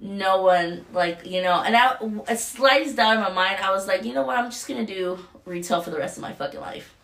no 0.00 0.42
one 0.42 0.84
like 0.92 1.26
you 1.26 1.42
know 1.42 1.60
and 1.60 1.76
i 1.76 1.96
a 2.28 2.36
slightest 2.36 2.96
doubt 2.96 3.14
in 3.16 3.20
my 3.20 3.32
mind 3.32 3.56
i 3.62 3.70
was 3.72 3.86
like 3.88 4.04
you 4.04 4.12
know 4.14 4.22
what 4.22 4.38
i'm 4.38 4.50
just 4.50 4.66
gonna 4.68 4.86
do 4.86 5.18
retail 5.44 5.80
for 5.82 5.90
the 5.90 5.98
rest 5.98 6.16
of 6.16 6.22
my 6.22 6.32
fucking 6.32 6.60
life 6.60 6.94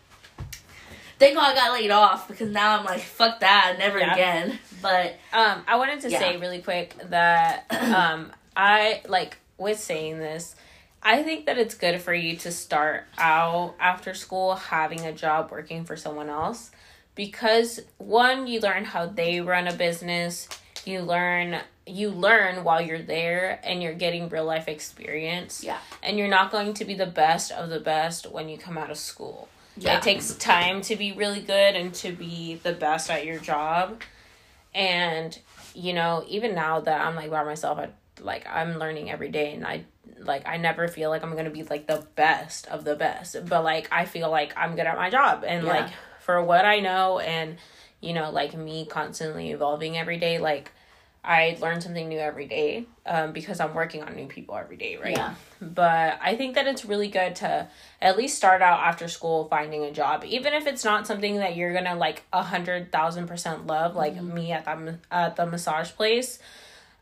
thank 1.19 1.35
god 1.35 1.51
i 1.51 1.55
got 1.55 1.73
laid 1.73 1.91
off 1.91 2.27
because 2.27 2.49
now 2.51 2.77
i'm 2.79 2.85
like 2.85 3.01
fuck 3.01 3.39
that 3.41 3.75
never 3.77 3.99
Yeah. 3.99 4.13
again 4.13 4.59
but 4.81 5.15
Um, 5.33 5.63
I 5.67 5.77
wanted 5.77 6.01
to 6.01 6.09
Yeah. 6.11 6.19
say 6.19 6.37
really 6.37 6.61
quick 6.61 6.95
that 7.09 7.65
um, 7.71 8.31
I 8.55 9.01
like 9.07 9.37
with 9.57 9.79
saying 9.79 10.19
this. 10.19 10.55
I 11.01 11.23
think 11.23 11.47
that 11.47 11.57
it's 11.57 11.73
good 11.75 11.99
for 12.01 12.13
you 12.13 12.35
to 12.37 12.51
start 12.51 13.05
out 13.17 13.73
after 13.79 14.13
school 14.13 14.55
having 14.55 15.01
a 15.05 15.11
job 15.11 15.49
working 15.51 15.85
for 15.85 15.95
someone 15.97 16.29
else 16.29 16.69
because 17.15 17.79
one, 17.97 18.45
you 18.47 18.59
learn 18.59 18.85
how 18.85 19.07
they 19.07 19.41
run 19.41 19.67
a 19.67 19.73
business. 19.73 20.47
You 20.85 21.01
learn 21.01 21.61
you 21.87 22.09
learn 22.09 22.63
while 22.63 22.81
you're 22.81 23.01
there 23.01 23.59
and 23.63 23.81
you're 23.83 23.93
getting 23.93 24.27
real 24.29 24.45
life 24.45 24.67
experience. 24.67 25.63
Yeah. 25.63 25.77
And 26.01 26.17
you're 26.17 26.27
not 26.27 26.51
going 26.51 26.73
to 26.75 26.85
be 26.85 26.95
the 26.95 27.05
best 27.05 27.51
of 27.51 27.69
the 27.69 27.79
best 27.79 28.31
when 28.31 28.49
you 28.49 28.57
come 28.57 28.77
out 28.77 28.89
of 28.89 28.97
school. 28.97 29.47
Yeah. 29.77 29.97
It 29.97 30.03
takes 30.03 30.33
time 30.35 30.81
to 30.81 30.95
be 30.95 31.11
really 31.11 31.41
good 31.41 31.75
and 31.75 31.93
to 31.95 32.11
be 32.11 32.55
the 32.63 32.73
best 32.73 33.11
at 33.11 33.25
your 33.25 33.39
job. 33.39 34.01
And 34.73 35.37
you 35.73 35.93
know, 35.93 36.23
even 36.27 36.55
now 36.55 36.79
that 36.79 37.01
I'm 37.01 37.15
like 37.15 37.29
by 37.29 37.43
myself, 37.43 37.77
I 37.77 37.89
like 38.21 38.47
I'm 38.49 38.79
learning 38.79 39.11
every 39.11 39.29
day 39.29 39.53
and 39.53 39.65
I 39.65 39.83
like 40.19 40.47
I 40.47 40.57
never 40.57 40.87
feel 40.87 41.09
like 41.09 41.23
I'm 41.23 41.33
going 41.33 41.45
to 41.45 41.51
be 41.51 41.63
like 41.63 41.87
the 41.87 42.05
best 42.15 42.67
of 42.67 42.83
the 42.83 42.95
best, 42.95 43.35
but 43.47 43.63
like 43.63 43.89
I 43.91 44.05
feel 44.05 44.29
like 44.31 44.53
I'm 44.55 44.75
good 44.75 44.85
at 44.87 44.95
my 44.97 45.09
job 45.09 45.43
and 45.45 45.65
Yeah. 45.65 45.73
like 45.73 45.89
for 46.21 46.41
what 46.41 46.65
I 46.65 46.79
know 46.79 47.19
and 47.19 47.57
you 48.01 48.13
know, 48.13 48.29
like 48.31 48.53
me 48.55 48.85
constantly 48.85 49.51
evolving 49.51 49.97
every 49.97 50.17
day, 50.17 50.37
like 50.39 50.71
I 51.25 51.57
learn 51.59 51.81
something 51.81 52.07
new 52.07 52.19
every 52.19 52.45
day 52.45 52.85
um, 53.05 53.33
because 53.33 53.59
I'm 53.59 53.73
working 53.73 54.03
on 54.03 54.15
new 54.15 54.27
people 54.27 54.55
every 54.55 54.77
day, 54.77 54.97
right? 54.97 55.17
Yeah. 55.17 55.33
But 55.59 56.19
I 56.21 56.35
think 56.35 56.55
that 56.55 56.67
it's 56.67 56.85
really 56.85 57.07
good 57.07 57.35
to 57.37 57.67
at 58.01 58.17
least 58.17 58.37
start 58.37 58.61
out 58.61 58.79
after 58.81 59.07
school 59.07 59.47
finding 59.49 59.83
a 59.83 59.91
job, 59.91 60.23
even 60.25 60.53
if 60.53 60.67
it's 60.67 60.85
not 60.85 61.07
something 61.07 61.37
that 61.37 61.55
you're 61.55 61.73
gonna 61.73 61.95
like 61.95 62.23
a 62.31 62.43
hundred 62.43 62.91
thousand 62.91 63.27
percent 63.27 63.65
love, 63.65 63.95
like 63.95 64.21
me 64.21 64.51
at 64.51 64.65
ma- 64.65 64.91
at 65.11 65.35
the 65.35 65.45
massage 65.45 65.91
place. 65.91 66.39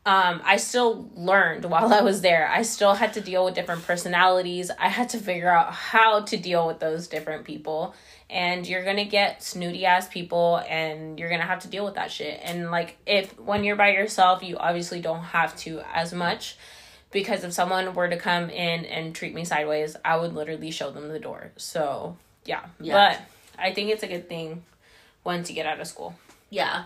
Um, 0.06 0.42
I 0.44 0.58
still 0.58 1.10
learned 1.16 1.64
while 1.66 1.94
I 1.94 2.02
was 2.02 2.22
there. 2.22 2.48
I 2.50 2.64
still 2.64 2.94
had 2.94 3.14
to 3.14 3.22
deal 3.22 3.46
with 3.46 3.54
different 3.56 3.86
personalities. 3.88 4.70
I 4.78 4.90
had 4.90 5.10
to 5.10 5.18
figure 5.18 5.50
out 5.50 5.72
how 5.72 6.22
to 6.22 6.36
deal 6.38 6.68
with 6.68 6.80
those 6.80 7.08
different 7.08 7.46
people. 7.46 7.96
And 8.30 8.68
you're 8.68 8.84
gonna 8.84 9.06
get 9.06 9.44
snooty 9.44 9.86
ass 9.86 10.08
people, 10.08 10.62
and 10.68 11.20
you're 11.20 11.30
gonna 11.30 11.44
have 11.46 11.60
to 11.60 11.68
deal 11.68 11.86
with 11.86 11.96
that 11.96 12.12
shit. 12.12 12.40
And 12.44 12.72
like, 12.72 12.98
if 13.06 13.38
when 13.40 13.64
you're 13.64 13.76
by 13.76 13.90
yourself, 13.94 14.44
you 14.44 14.58
obviously 14.58 15.00
don't 15.00 15.22
have 15.24 15.56
to 15.58 15.82
as 15.94 16.12
much 16.14 16.58
because 17.12 17.44
if 17.44 17.54
someone 17.54 17.94
were 17.94 18.10
to 18.10 18.18
come 18.18 18.50
in 18.50 18.86
and 18.86 19.14
treat 19.16 19.34
me 19.36 19.46
sideways, 19.46 19.96
I 20.04 20.18
would 20.18 20.34
literally 20.34 20.72
show 20.72 20.90
them 20.92 21.10
the 21.10 21.20
door. 21.20 21.52
So 21.58 22.18
yeah, 22.44 22.66
Yeah. 22.80 22.94
but 22.94 23.22
I 23.62 23.72
think 23.74 23.90
it's 23.92 24.04
a 24.04 24.08
good 24.08 24.28
thing 24.28 24.64
once 25.24 25.48
you 25.50 25.56
get 25.56 25.66
out 25.68 25.80
of 25.80 25.88
school. 25.88 26.16
yeah 26.50 26.86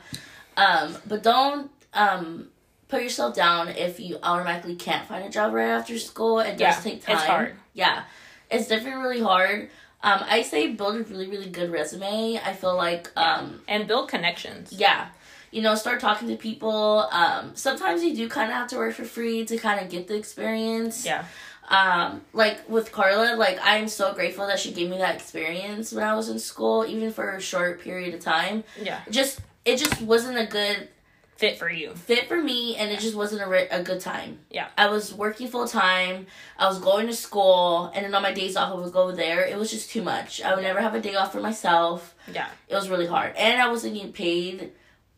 um 0.58 0.96
but 1.08 1.24
don't 1.24 1.72
um 1.94 2.50
put 2.90 3.02
yourself 3.04 3.36
down 3.36 3.68
if 3.70 4.00
you 4.00 4.18
automatically 4.24 4.76
can't 4.76 5.08
find 5.08 5.26
a 5.26 5.30
job 5.30 5.54
right 5.54 5.70
after 5.70 5.98
school 6.00 6.40
it 6.40 6.52
does 6.58 6.60
Yeah, 6.60 6.80
take 6.80 7.04
time 7.06 7.16
it's 7.16 7.26
hard. 7.26 7.56
yeah 7.74 8.04
it's 8.50 8.68
definitely 8.68 9.02
really 9.02 9.22
hard 9.22 9.70
um 10.04 10.24
i 10.30 10.42
say 10.42 10.68
build 10.74 10.96
a 10.96 11.04
really 11.04 11.28
really 11.28 11.50
good 11.50 11.72
resume 11.72 12.40
i 12.44 12.54
feel 12.54 12.76
like 12.76 13.12
um 13.18 13.62
and 13.68 13.88
build 13.88 14.10
connections. 14.10 14.72
Yeah. 14.72 15.08
you 15.52 15.62
know, 15.62 15.76
start 15.76 16.00
talking 16.02 16.28
to 16.28 16.36
people. 16.36 17.08
Um, 17.12 17.52
sometimes 17.56 18.04
you 18.04 18.14
do 18.16 18.28
kind 18.30 18.50
of 18.52 18.56
have 18.58 18.68
to 18.68 18.78
work 18.78 18.94
for 18.96 19.06
free 19.06 19.46
to 19.46 19.58
kind 19.58 19.80
of 19.80 19.90
get 19.90 20.08
the 20.10 20.16
experience. 20.16 21.06
Yeah. 21.06 21.24
Um, 21.70 22.22
like 22.34 22.68
with 22.70 22.92
Carla, 22.92 23.36
like 23.38 23.58
I'm 23.64 23.88
so 23.88 24.14
grateful 24.14 24.46
that 24.48 24.60
she 24.60 24.72
gave 24.74 24.90
me 24.90 24.98
that 25.00 25.16
experience 25.16 25.92
when 25.94 26.04
I 26.04 26.16
was 26.16 26.28
in 26.30 26.38
school, 26.38 26.86
even 26.86 27.12
for 27.12 27.30
a 27.36 27.42
short 27.42 27.82
period 27.82 28.14
of 28.14 28.20
time. 28.20 28.66
Yeah. 28.82 29.00
Just 29.10 29.40
it 29.66 29.78
just 29.78 30.02
wasn't 30.02 30.38
a 30.38 30.46
good 30.46 30.90
Fit 31.38 31.58
for 31.58 31.70
you. 31.70 31.94
fit 31.94 32.28
for 32.28 32.42
me, 32.42 32.76
and 32.76 32.92
it 32.92 33.00
just 33.00 33.16
wasn't 33.16 33.42
a, 33.44 33.48
re- 33.48 33.68
a 33.70 33.84
good 33.84 34.00
time. 34.00 34.40
Yeah. 34.50 34.68
I 34.78 34.88
was 34.90 35.14
working 35.14 35.48
full 35.48 35.68
time. 35.68 36.26
I 36.58 36.68
was 36.68 36.80
going 36.80 37.06
to 37.08 37.14
school, 37.14 37.92
and 37.94 38.04
then 38.04 38.14
on 38.16 38.24
my 38.24 38.34
days 38.34 38.56
off, 38.56 38.74
I 38.74 38.76
would 38.76 38.92
go 38.92 39.12
there. 39.12 39.46
It 39.46 39.58
was 39.58 39.70
just 39.70 39.92
too 39.92 40.02
much. 40.02 40.42
I 40.42 40.56
would 40.56 40.64
never 40.64 40.82
have 40.82 40.96
a 40.96 41.00
day 41.00 41.16
off 41.16 41.32
for 41.32 41.40
myself. 41.40 42.16
Yeah. 42.32 42.48
It 42.68 42.76
was 42.76 42.90
really 42.90 43.06
hard, 43.08 43.36
and 43.36 43.62
I 43.62 43.70
wasn't 43.70 43.94
getting 43.94 44.14
paid. 44.14 44.72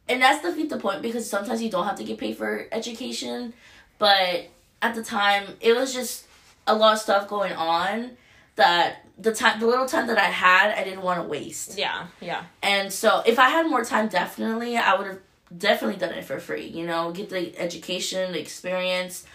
And 0.09 0.21
that's 0.21 0.43
defeat 0.43 0.69
the 0.69 0.77
point 0.77 1.01
because 1.01 1.29
sometimes 1.29 1.61
you 1.61 1.69
don't 1.69 1.85
have 1.85 1.95
to 1.97 2.03
get 2.03 2.17
paid 2.17 2.35
for 2.35 2.67
education, 2.71 3.53
but 3.97 4.47
at 4.81 4.95
the 4.95 5.03
time, 5.03 5.45
it 5.61 5.73
was 5.75 5.93
just 5.93 6.25
a 6.67 6.75
lot 6.75 6.93
of 6.93 6.99
stuff 6.99 7.27
going 7.27 7.53
on 7.53 8.11
that 8.55 9.05
the 9.17 9.33
time, 9.33 9.59
the 9.59 9.67
little 9.67 9.85
time 9.85 10.07
that 10.07 10.17
I 10.17 10.25
had, 10.25 10.71
I 10.71 10.83
didn't 10.83 11.01
want 11.01 11.21
to 11.21 11.27
waste. 11.27 11.77
Yeah. 11.77 12.07
Yeah. 12.21 12.43
And 12.61 12.91
so, 12.91 13.21
if 13.25 13.37
I 13.39 13.49
had 13.49 13.69
more 13.69 13.83
time, 13.83 14.07
definitely, 14.07 14.77
I 14.77 14.95
would 14.95 15.07
have 15.07 15.19
definitely 15.55 15.97
done 15.99 16.13
it 16.13 16.25
for 16.25 16.39
free. 16.39 16.67
You 16.67 16.85
know, 16.85 17.11
get 17.11 17.29
the 17.29 17.57
education, 17.57 18.31
the 18.33 18.39
experience. 18.39 19.25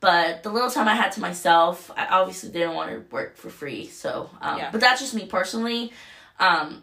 But 0.00 0.42
the 0.42 0.48
little 0.50 0.70
time 0.70 0.88
I 0.88 0.94
had 0.94 1.12
to 1.12 1.20
myself, 1.20 1.90
I 1.96 2.06
obviously 2.06 2.50
didn't 2.50 2.74
want 2.74 2.90
to 2.90 3.14
work 3.14 3.36
for 3.36 3.50
free. 3.50 3.86
So, 3.86 4.30
um, 4.40 4.56
Yeah. 4.58 4.70
but 4.72 4.80
that's 4.80 5.00
just 5.00 5.12
me 5.14 5.26
personally. 5.26 5.92
Um, 6.38 6.82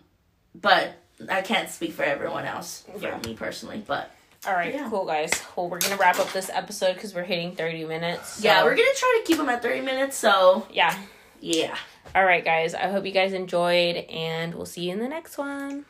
but 0.54 0.94
I 1.28 1.42
can't 1.42 1.68
speak 1.70 1.94
for 1.94 2.04
everyone 2.04 2.46
else. 2.46 2.84
For 3.00 3.08
Yeah. 3.08 3.18
me 3.26 3.34
personally, 3.34 3.84
but 3.86 4.12
All 4.46 4.54
right. 4.54 4.72
Yeah. 4.72 4.88
Cool, 4.88 5.06
guys. 5.06 5.32
Well, 5.56 5.68
we're 5.68 5.80
gonna 5.80 5.98
wrap 5.98 6.20
up 6.20 6.32
this 6.32 6.50
episode 6.54 6.94
because 6.94 7.16
we're 7.16 7.24
hitting 7.24 7.56
thirty 7.56 7.84
minutes. 7.86 8.40
yeah, 8.44 8.64
we're 8.64 8.76
gonna 8.76 8.88
try 8.96 9.20
to 9.20 9.28
keep 9.28 9.38
them 9.38 9.50
at 9.50 9.64
thirty 9.64 9.82
minutes. 9.82 10.16
So 10.16 10.68
Yeah. 10.70 10.96
yeah. 11.42 11.76
All 12.14 12.24
right, 12.24 12.46
guys. 12.46 12.76
I 12.76 12.88
hope 12.90 13.04
you 13.06 13.12
guys 13.12 13.34
enjoyed, 13.34 13.96
and 13.98 14.54
we'll 14.54 14.68
see 14.68 14.82
you 14.84 14.94
in 14.94 15.00
the 15.00 15.08
next 15.10 15.40
one. 15.40 15.86